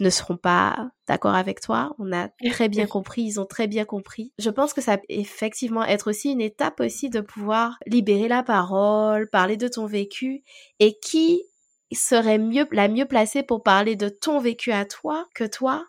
ne 0.00 0.10
seront 0.10 0.36
pas 0.36 0.90
d'accord 1.08 1.34
avec 1.34 1.60
toi. 1.60 1.94
On 1.98 2.12
a 2.12 2.28
très 2.50 2.68
bien 2.68 2.86
compris, 2.86 3.22
ils 3.22 3.40
ont 3.40 3.46
très 3.46 3.66
bien 3.66 3.84
compris. 3.84 4.32
Je 4.38 4.50
pense 4.50 4.72
que 4.72 4.80
ça 4.80 4.98
peut 4.98 5.04
effectivement 5.08 5.84
être 5.84 6.10
aussi 6.10 6.30
une 6.30 6.40
étape 6.40 6.80
aussi 6.80 7.10
de 7.10 7.20
pouvoir 7.20 7.78
libérer 7.86 8.28
la 8.28 8.42
parole, 8.42 9.28
parler 9.28 9.56
de 9.56 9.68
ton 9.68 9.86
vécu 9.86 10.42
et 10.78 10.98
qui 11.00 11.42
serait 11.92 12.38
mieux, 12.38 12.66
la 12.72 12.88
mieux 12.88 13.06
placée 13.06 13.42
pour 13.42 13.62
parler 13.62 13.96
de 13.96 14.08
ton 14.08 14.40
vécu 14.40 14.72
à 14.72 14.84
toi 14.84 15.26
que 15.34 15.44
toi? 15.44 15.86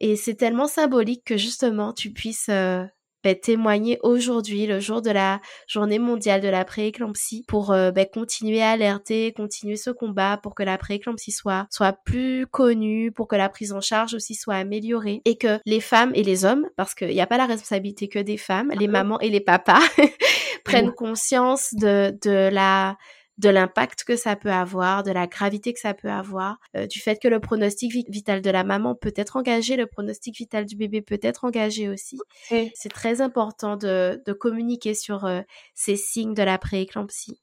Et 0.00 0.16
c'est 0.16 0.34
tellement 0.34 0.68
symbolique 0.68 1.24
que 1.24 1.36
justement 1.36 1.92
tu 1.92 2.12
puisses 2.12 2.48
euh, 2.50 2.84
ben, 3.24 3.34
témoigner 3.34 3.98
aujourd'hui, 4.02 4.66
le 4.66 4.80
jour 4.80 5.02
de 5.02 5.10
la 5.10 5.40
journée 5.66 5.98
mondiale 5.98 6.40
de 6.40 6.48
la 6.48 6.64
prééclampsie, 6.64 7.44
pour 7.48 7.72
euh, 7.72 7.90
ben, 7.90 8.06
continuer 8.06 8.62
à 8.62 8.70
alerter, 8.70 9.32
continuer 9.32 9.76
ce 9.76 9.90
combat 9.90 10.38
pour 10.42 10.54
que 10.54 10.62
la 10.62 10.78
prééclampsie 10.78 11.32
soit, 11.32 11.66
soit 11.70 11.92
plus 11.92 12.46
connue, 12.46 13.12
pour 13.12 13.28
que 13.28 13.36
la 13.36 13.48
prise 13.48 13.72
en 13.72 13.80
charge 13.80 14.14
aussi 14.14 14.34
soit 14.34 14.56
améliorée 14.56 15.22
et 15.24 15.36
que 15.36 15.58
les 15.66 15.80
femmes 15.80 16.12
et 16.14 16.22
les 16.22 16.44
hommes, 16.44 16.66
parce 16.76 16.94
qu'il 16.94 17.08
n'y 17.08 17.20
a 17.20 17.26
pas 17.26 17.38
la 17.38 17.46
responsabilité 17.46 18.08
que 18.08 18.18
des 18.18 18.36
femmes, 18.36 18.70
les 18.78 18.88
mamans 18.88 19.20
et 19.20 19.30
les 19.30 19.40
papas 19.40 19.80
prennent 20.64 20.92
conscience 20.92 21.74
de, 21.74 22.16
de 22.22 22.48
la 22.52 22.96
de 23.38 23.48
l'impact 23.48 24.04
que 24.04 24.16
ça 24.16 24.36
peut 24.36 24.50
avoir, 24.50 25.04
de 25.04 25.12
la 25.12 25.26
gravité 25.26 25.72
que 25.72 25.78
ça 25.78 25.94
peut 25.94 26.10
avoir, 26.10 26.58
euh, 26.76 26.86
du 26.86 27.00
fait 27.00 27.18
que 27.22 27.28
le 27.28 27.40
pronostic 27.40 27.92
vital 28.08 28.42
de 28.42 28.50
la 28.50 28.64
maman 28.64 28.96
peut 28.96 29.14
être 29.16 29.36
engagé, 29.36 29.76
le 29.76 29.86
pronostic 29.86 30.36
vital 30.36 30.66
du 30.66 30.76
bébé 30.76 31.02
peut 31.02 31.20
être 31.22 31.44
engagé 31.44 31.88
aussi. 31.88 32.18
C'est 32.74 32.92
très 32.92 33.20
important 33.20 33.76
de, 33.76 34.20
de 34.26 34.32
communiquer 34.32 34.94
sur 34.94 35.24
euh, 35.24 35.40
ces 35.74 35.96
signes 35.96 36.34
de 36.34 36.42
la 36.42 36.58
prééclampsie. 36.58 37.40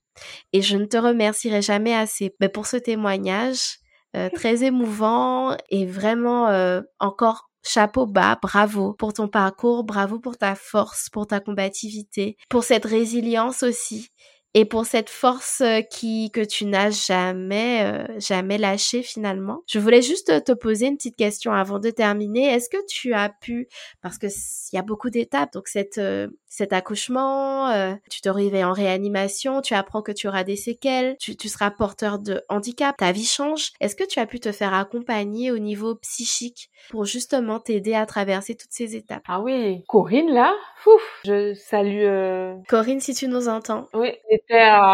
Et 0.54 0.62
je 0.62 0.78
ne 0.78 0.86
te 0.86 0.98
remercierai 0.98 1.62
jamais 1.62 1.94
assez 1.94 2.34
mais 2.40 2.50
pour 2.50 2.68
ce 2.68 2.78
témoignage 2.78 3.78
euh, 4.16 4.30
très 4.34 4.64
émouvant 4.64 5.56
et 5.70 5.86
vraiment 5.86 6.82
encore 7.00 7.50
chapeau 7.64 8.06
bas, 8.06 8.38
bravo 8.42 8.94
pour 8.94 9.14
ton 9.14 9.28
parcours, 9.28 9.84
bravo 9.86 10.20
pour 10.20 10.38
ta 10.38 10.56
force, 10.56 11.10
pour 11.10 11.26
ta 11.26 11.40
combativité, 11.40 12.38
pour 12.50 12.64
cette 12.64 12.86
résilience 12.86 13.64
aussi 13.64 14.12
et 14.56 14.64
pour 14.64 14.86
cette 14.86 15.10
force 15.10 15.60
euh, 15.60 15.82
qui 15.82 16.32
que 16.32 16.40
tu 16.40 16.66
n'as 16.66 16.90
jamais 16.90 17.84
euh, 17.84 18.20
jamais 18.20 18.58
lâché 18.58 19.04
finalement. 19.04 19.62
Je 19.68 19.80
voulais 19.80 20.02
juste 20.02 20.46
te 20.46 20.54
poser 20.54 20.88
une 20.88 20.96
petite 20.96 21.18
question 21.18 21.52
avant 21.52 21.78
de 21.78 21.90
terminer. 21.90 22.46
Est-ce 22.46 22.70
que 22.70 22.84
tu 22.88 23.14
as 23.14 23.30
pu 23.30 23.68
parce 24.02 24.18
que 24.18 24.28
il 24.28 24.76
y 24.76 24.80
a 24.80 24.82
beaucoup 24.82 25.10
d'étapes 25.10 25.52
donc 25.54 25.68
cette 25.68 25.98
euh, 25.98 26.30
cet 26.48 26.72
accouchement, 26.72 27.70
tu 28.10 28.22
te 28.22 28.30
réveilles 28.30 28.64
en 28.64 28.72
réanimation, 28.72 29.60
tu 29.60 29.74
apprends 29.74 30.02
que 30.02 30.14
tu 30.14 30.30
auras 30.30 30.46
des 30.46 30.56
séquelles, 30.56 31.18
tu, 31.20 31.36
tu 31.36 31.50
seras 31.50 31.70
porteur 31.70 32.18
de 32.18 32.44
handicap, 32.48 32.96
ta 32.96 33.12
vie 33.12 33.26
change. 33.26 33.74
Est-ce 33.82 33.94
que 33.94 34.06
tu 34.06 34.22
as 34.22 34.26
pu 34.26 34.40
te 34.40 34.54
faire 34.54 34.74
accompagner 34.74 35.52
au 35.52 35.58
niveau 35.58 35.96
psychique 35.96 36.70
pour 36.92 37.04
justement 37.04 37.60
t'aider 37.60 37.94
à 37.94 38.06
traverser 38.06 38.56
toutes 38.56 38.72
ces 38.72 38.96
étapes? 38.96 39.24
Ah 39.28 39.42
oui, 39.42 39.84
Corinne 39.90 40.32
là, 40.32 40.54
Ouf, 40.86 41.22
je 41.26 41.54
salue 41.56 42.64
Corinne 42.70 43.02
si 43.02 43.14
tu 43.14 43.28
nous 43.28 43.50
entends. 43.50 43.90
Oui, 43.94 44.14
à, 44.52 44.94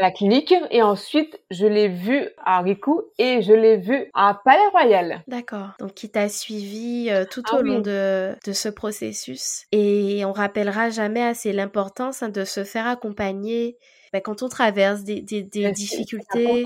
la 0.00 0.10
clinique 0.10 0.54
et 0.70 0.82
ensuite 0.82 1.40
je 1.50 1.66
l'ai 1.66 1.88
vu 1.88 2.28
à 2.44 2.60
Rico 2.60 3.10
et 3.18 3.42
je 3.42 3.52
l'ai 3.52 3.76
vu 3.76 4.06
à 4.14 4.40
Palais 4.44 4.66
Royal. 4.72 5.22
D'accord. 5.26 5.70
Donc 5.80 5.94
qui 5.94 6.10
t'a 6.10 6.28
suivi 6.28 7.08
euh, 7.10 7.24
tout 7.30 7.42
ah 7.50 7.56
au 7.56 7.62
long 7.62 7.80
de, 7.80 8.34
de 8.44 8.52
ce 8.52 8.68
processus. 8.68 9.64
Et 9.72 10.24
on 10.24 10.32
rappellera 10.32 10.90
jamais 10.90 11.22
assez 11.22 11.52
l'importance 11.52 12.22
hein, 12.22 12.28
de 12.28 12.44
se 12.44 12.64
faire 12.64 12.86
accompagner 12.86 13.78
bah, 14.12 14.20
quand 14.20 14.42
on 14.42 14.48
traverse 14.48 15.02
des, 15.02 15.20
des, 15.22 15.42
des 15.42 15.72
difficultés. 15.72 16.64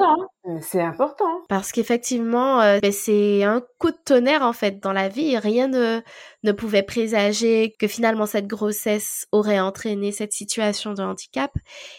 C'est 0.60 0.80
important. 0.80 1.42
Parce 1.48 1.72
qu'effectivement, 1.72 2.60
euh, 2.60 2.78
bah, 2.80 2.92
c'est 2.92 3.42
un 3.42 3.62
coup 3.78 3.90
de 3.90 3.98
tonnerre 4.04 4.42
en 4.42 4.52
fait 4.52 4.80
dans 4.80 4.92
la 4.92 5.08
vie. 5.08 5.36
Rien 5.36 5.66
ne, 5.66 6.00
ne 6.44 6.52
pouvait 6.52 6.84
présager 6.84 7.74
que 7.78 7.88
finalement 7.88 8.26
cette 8.26 8.46
grossesse 8.46 9.26
aurait 9.32 9.58
entraîné 9.58 10.12
cette 10.12 10.32
situation 10.32 10.94
de 10.94 11.02
handicap 11.02 11.50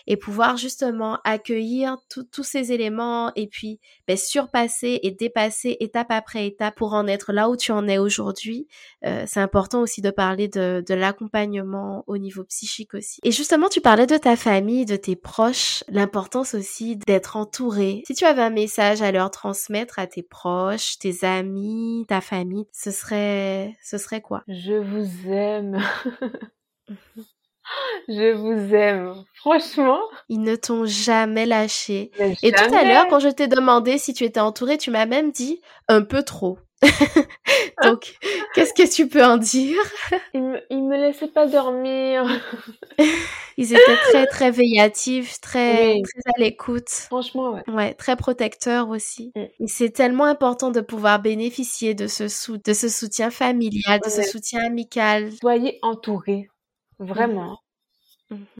et 0.06 0.16
pouvoir 0.16 0.56
justement 0.58 1.20
accueillir 1.26 1.98
tous 2.32 2.44
ces 2.44 2.72
éléments 2.72 3.32
et 3.36 3.48
puis 3.48 3.80
bah, 4.08 4.16
surpasser 4.16 5.00
et 5.04 5.12
dépasser 5.12 5.78
étape 5.80 6.12
après 6.12 6.48
étape 6.48 6.76
pour 6.76 6.94
en 6.94 7.08
être 7.08 7.34
là 7.34 7.50
où 7.50 7.58
tu 7.58 7.72
en 7.72 7.88
es 7.88 7.98
aujourd'hui. 7.98 8.68
Euh, 9.06 9.26
c'est 9.28 9.42
important 9.42 9.82
aussi 9.82 10.02
de 10.02 10.10
parler 10.10 10.48
de, 10.48 10.84
de 10.88 10.94
l'accompagnement 10.94 12.04
au 12.08 12.18
niveau 12.18 12.44
psychique 12.46 12.94
aussi. 12.94 13.20
Et 13.24 13.32
justement, 13.32 13.68
tu 13.68 13.82
parlais 13.82 14.08
de 14.08 14.18
ta 14.18 14.36
famille, 14.36 14.86
de 14.86 14.96
tes 14.96 15.16
proches, 15.16 15.37
l'importance 15.88 16.54
aussi 16.54 16.95
d'être 16.95 17.36
entouré. 17.38 18.04
Si 18.08 18.13
tu 18.13 18.26
as 18.26 18.38
un 18.38 18.50
message 18.50 19.02
à 19.02 19.12
leur 19.12 19.32
transmettre 19.32 20.00
à 20.00 20.08
tes 20.08 20.23
proches, 20.23 20.97
tes 21.00 21.23
amis, 21.23 22.06
ta 22.08 22.21
famille, 22.21 22.65
ce 22.71 22.91
serait, 22.91 23.76
ce 23.84 23.97
serait 23.97 24.21
quoi? 24.21 24.43
Je 24.47 24.73
vous 24.73 25.32
aime. 25.32 25.80
Je 28.08 28.34
vous 28.34 28.73
aime. 28.73 29.26
Franchement. 29.36 30.00
Ils 30.30 30.41
ne 30.41 30.56
t'ont 30.56 30.86
jamais 30.86 31.45
lâché. 31.45 32.12
Et 32.41 32.52
tout 32.52 32.73
à 32.73 32.84
l'heure, 32.86 33.08
quand 33.10 33.19
je 33.19 33.28
t'ai 33.28 33.47
demandé 33.47 33.97
si 33.97 34.13
tu 34.13 34.23
étais 34.23 34.39
entourée, 34.39 34.78
tu 34.78 34.91
m'as 34.91 35.06
même 35.06 35.32
dit 35.32 35.60
un 35.89 36.02
peu 36.02 36.23
trop. 36.23 36.60
Donc, 37.84 38.16
qu'est-ce 38.54 38.74
que 38.74 38.88
tu 38.92 39.08
peux 39.08 39.24
en 39.24 39.38
dire? 39.38 39.78
Ils 40.34 40.42
me, 40.42 40.60
me 40.72 40.98
laissaient 40.98 41.28
pas 41.28 41.48
dormir. 41.48 42.26
Ils 43.58 43.74
étaient 43.74 43.98
très, 44.12 44.28
très 44.28 44.52
veillatifs, 44.52 45.42
très, 45.42 46.00
très 46.04 46.32
à 46.36 46.40
l'écoute. 46.40 46.90
Franchement, 46.90 47.54
ouais. 47.54 47.63
Ouais, 47.68 47.94
très 47.96 48.16
protecteurs 48.16 48.90
aussi. 48.90 49.32
Mm. 49.36 49.66
c'est 49.66 49.90
tellement 49.90 50.26
important 50.26 50.70
de 50.70 50.82
pouvoir 50.82 51.20
bénéficier 51.20 51.96
de 51.96 52.06
ce, 52.06 52.28
sou 52.28 52.58
de 52.58 52.74
ce 52.74 52.88
soutien 52.88 53.32
familial, 53.32 54.00
de 54.04 54.10
ce 54.10 54.22
soutien 54.22 54.63
amical. 54.66 55.32
Soyez 55.42 55.80
entourés. 55.82 56.48
Vraiment. 57.00 57.58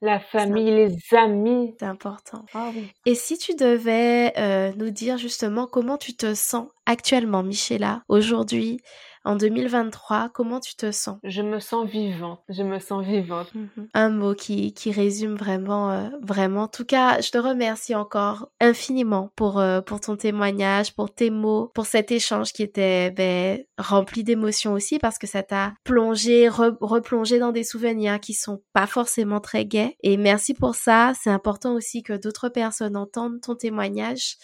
La 0.02 0.20
famille, 0.20 0.72
les 0.72 0.96
amis. 1.18 1.76
C'est 1.80 1.86
important. 1.86 2.46
Ah 2.54 2.72
Et 3.06 3.16
si 3.16 3.38
tu 3.38 3.56
devais 3.56 4.34
euh, 4.38 4.72
nous 4.78 4.92
dire 4.92 5.18
justement 5.18 5.68
comment 5.68 5.98
tu 5.98 6.16
te 6.16 6.34
sens 6.34 6.68
actuellement, 6.86 7.44
Michela, 7.44 8.04
aujourd'hui, 8.08 8.80
en 9.28 9.36
2023, 9.36 10.30
comment 10.34 10.62
tu 10.62 10.76
te 10.76 10.92
sens? 10.92 11.18
Je 11.24 11.42
me 11.42 11.60
sens 11.60 11.88
vivante, 11.88 12.40
je 12.48 12.64
me 12.64 12.80
sens 12.80 13.06
vivante. 13.06 13.54
Mhm. 13.54 13.90
Un 13.94 14.10
mot 14.10 14.34
qui, 14.34 14.74
qui 14.74 14.92
résume 14.92 15.36
vraiment, 15.36 15.92
euh, 15.92 16.10
vraiment. 16.22 16.64
En 16.64 16.68
tout 16.70 16.86
cas, 16.86 17.20
je 17.20 17.30
te 17.30 17.38
remercie 17.38 17.94
encore 17.94 18.48
infiniment 18.62 19.30
pour, 19.36 19.60
euh, 19.60 19.82
pour 19.82 20.00
ton 20.00 20.16
témoignage, 20.16 20.96
pour 20.96 21.14
tes 21.14 21.30
mots, 21.30 21.70
pour 21.76 21.86
cet 21.86 22.12
échange 22.12 22.54
qui 22.54 22.64
était 22.64 23.12
ben, 23.12 23.60
rempli 23.78 24.24
d'émotions 24.24 24.72
aussi 24.72 24.98
parce 24.98 25.18
que 25.18 25.28
ça 25.28 25.44
t'a 25.44 25.74
plongé, 25.84 26.48
replongé 26.48 27.38
dans 27.38 27.52
des 27.52 27.66
souvenirs 27.66 28.22
qui 28.22 28.34
sont 28.34 28.62
pas 28.72 28.88
forcément 28.88 29.42
très 29.42 29.66
gais. 29.66 29.98
Et 30.04 30.16
merci 30.16 30.54
pour 30.54 30.76
ça. 30.76 31.12
C'est 31.22 31.30
important 31.30 31.74
aussi 31.74 32.02
que 32.02 32.14
d'autres 32.14 32.48
personnes 32.48 32.96
entendent 32.96 33.42
ton 33.42 33.56
témoignage 33.56 34.38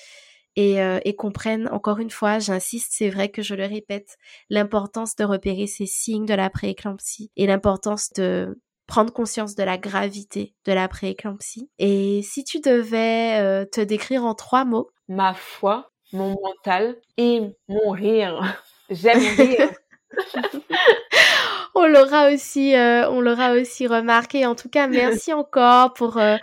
et, 0.55 0.81
euh, 0.81 0.99
et 1.05 1.15
comprennent, 1.15 1.67
encore 1.71 1.99
une 1.99 2.09
fois, 2.09 2.39
j'insiste, 2.39 2.93
c'est 2.95 3.09
vrai 3.09 3.29
que 3.29 3.41
je 3.41 3.55
le 3.55 3.65
répète, 3.65 4.17
l'importance 4.49 5.15
de 5.15 5.23
repérer 5.23 5.67
ces 5.67 5.85
signes 5.85 6.25
de 6.25 6.33
la 6.33 6.49
prééclampsie 6.49 7.31
et 7.35 7.47
l'importance 7.47 8.11
de 8.13 8.59
prendre 8.87 9.13
conscience 9.13 9.55
de 9.55 9.63
la 9.63 9.77
gravité 9.77 10.53
de 10.65 10.73
la 10.73 10.87
prééclampsie. 10.87 11.69
Et 11.79 12.21
si 12.21 12.43
tu 12.43 12.59
devais 12.59 13.39
euh, 13.41 13.65
te 13.65 13.81
décrire 13.81 14.25
en 14.25 14.35
trois 14.35 14.65
mots 14.65 14.91
Ma 15.07 15.33
foi, 15.33 15.91
mon 16.11 16.35
mental 16.41 16.95
et 17.17 17.41
mon 17.67 17.91
rire. 17.91 18.41
J'aime 18.89 19.19
rire. 19.37 19.69
on 21.75 21.87
l'aura 21.87 22.29
aussi, 22.29 22.75
euh, 22.75 23.09
on 23.09 23.21
l'aura 23.21 23.53
aussi 23.53 23.87
remarqué. 23.87 24.45
En 24.45 24.55
tout 24.55 24.69
cas, 24.69 24.87
merci 24.87 25.33
encore 25.33 25.93
pour 25.93 26.17
euh, 26.17 26.37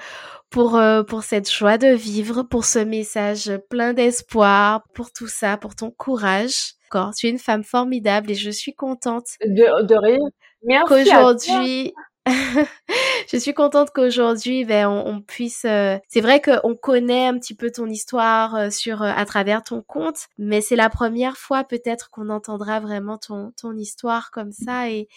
pour, 0.51 0.77
euh, 0.77 1.03
pour 1.03 1.23
cette 1.23 1.51
joie 1.51 1.79
de 1.79 1.89
vivre, 1.89 2.43
pour 2.43 2.65
ce 2.65 2.81
message 2.81 3.53
plein 3.71 3.93
d'espoir, 3.93 4.83
pour 4.95 5.13
tout 5.13 5.29
ça, 5.29 5.57
pour 5.57 5.75
ton 5.77 5.91
courage. 5.91 6.75
Encore, 6.89 7.15
tu 7.15 7.29
es 7.29 7.31
une 7.31 7.39
femme 7.39 7.63
formidable 7.63 8.33
et 8.33 8.35
je 8.35 8.51
suis 8.51 8.75
contente. 8.75 9.27
De, 9.45 9.87
de 9.87 9.95
rien. 9.95 10.19
Merci. 10.65 10.89
Qu'aujourd'hui, 10.89 11.95
je 13.33 13.37
suis 13.37 13.55
contente 13.55 13.91
qu'aujourd'hui, 13.95 14.65
ben, 14.65 14.89
on, 14.89 15.23
puisse. 15.23 15.65
Euh, 15.65 15.97
c'est 16.09 16.21
vrai 16.21 16.41
qu'on 16.41 16.75
connaît 16.75 17.29
un 17.29 17.39
petit 17.39 17.55
peu 17.55 17.71
ton 17.71 17.87
histoire 17.87 18.57
euh, 18.57 18.71
sur 18.71 19.03
à 19.03 19.25
travers 19.25 19.63
ton 19.63 19.83
compte, 19.83 20.27
mais 20.37 20.61
c'est 20.61 20.77
la 20.77 20.91
première 20.91 21.37
fois 21.37 21.63
peut-être 21.63 22.11
qu'on 22.11 22.29
entendra 22.29 22.81
vraiment 22.81 23.19
ton 23.19 23.53
ton 23.61 23.77
histoire 23.77 24.33
comme 24.33 24.53
ça 24.53 24.91
et 24.91 25.09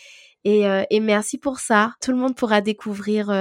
et, 0.46 0.66
et 0.90 1.00
merci 1.00 1.38
pour 1.38 1.60
ça. 1.60 1.94
Tout 2.02 2.12
le 2.12 2.18
monde 2.18 2.36
pourra 2.36 2.60
découvrir 2.60 3.32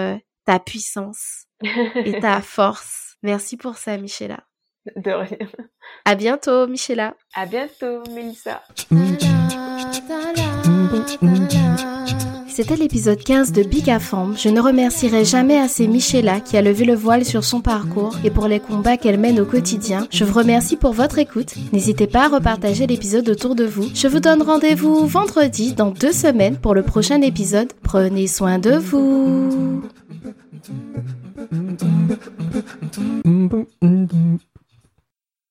ta 0.44 0.58
puissance 0.58 1.46
et 1.62 2.20
ta 2.20 2.40
force. 2.42 3.16
Merci 3.22 3.56
pour 3.56 3.76
ça, 3.76 3.96
Michela. 3.96 4.40
De 4.96 5.12
rien. 5.12 5.48
À 6.04 6.14
bientôt, 6.16 6.66
Michela. 6.66 7.14
À 7.34 7.46
bientôt, 7.46 8.02
Melissa. 8.10 8.62
C'était 12.48 12.76
l'épisode 12.76 13.22
15 13.22 13.52
de 13.52 13.62
Big 13.62 13.88
à 13.88 13.98
Forme. 13.98 14.36
Je 14.36 14.50
ne 14.50 14.60
remercierai 14.60 15.24
jamais 15.24 15.56
assez 15.56 15.88
Michela 15.88 16.38
qui 16.40 16.58
a 16.58 16.62
levé 16.62 16.84
le 16.84 16.94
voile 16.94 17.24
sur 17.24 17.44
son 17.44 17.62
parcours 17.62 18.16
et 18.24 18.30
pour 18.30 18.46
les 18.46 18.60
combats 18.60 18.98
qu'elle 18.98 19.18
mène 19.18 19.40
au 19.40 19.46
quotidien. 19.46 20.06
Je 20.10 20.24
vous 20.24 20.38
remercie 20.38 20.76
pour 20.76 20.92
votre 20.92 21.18
écoute. 21.18 21.54
N'hésitez 21.72 22.06
pas 22.06 22.26
à 22.26 22.28
repartager 22.28 22.86
l'épisode 22.86 23.28
autour 23.30 23.54
de 23.54 23.64
vous. 23.64 23.88
Je 23.94 24.06
vous 24.06 24.20
donne 24.20 24.42
rendez-vous 24.42 25.06
vendredi 25.06 25.72
dans 25.72 25.92
deux 25.92 26.12
semaines 26.12 26.58
pour 26.58 26.74
le 26.74 26.82
prochain 26.82 27.22
épisode. 27.22 27.72
Prenez 27.82 28.26
soin 28.26 28.58
de 28.58 28.72
vous. 28.72 29.82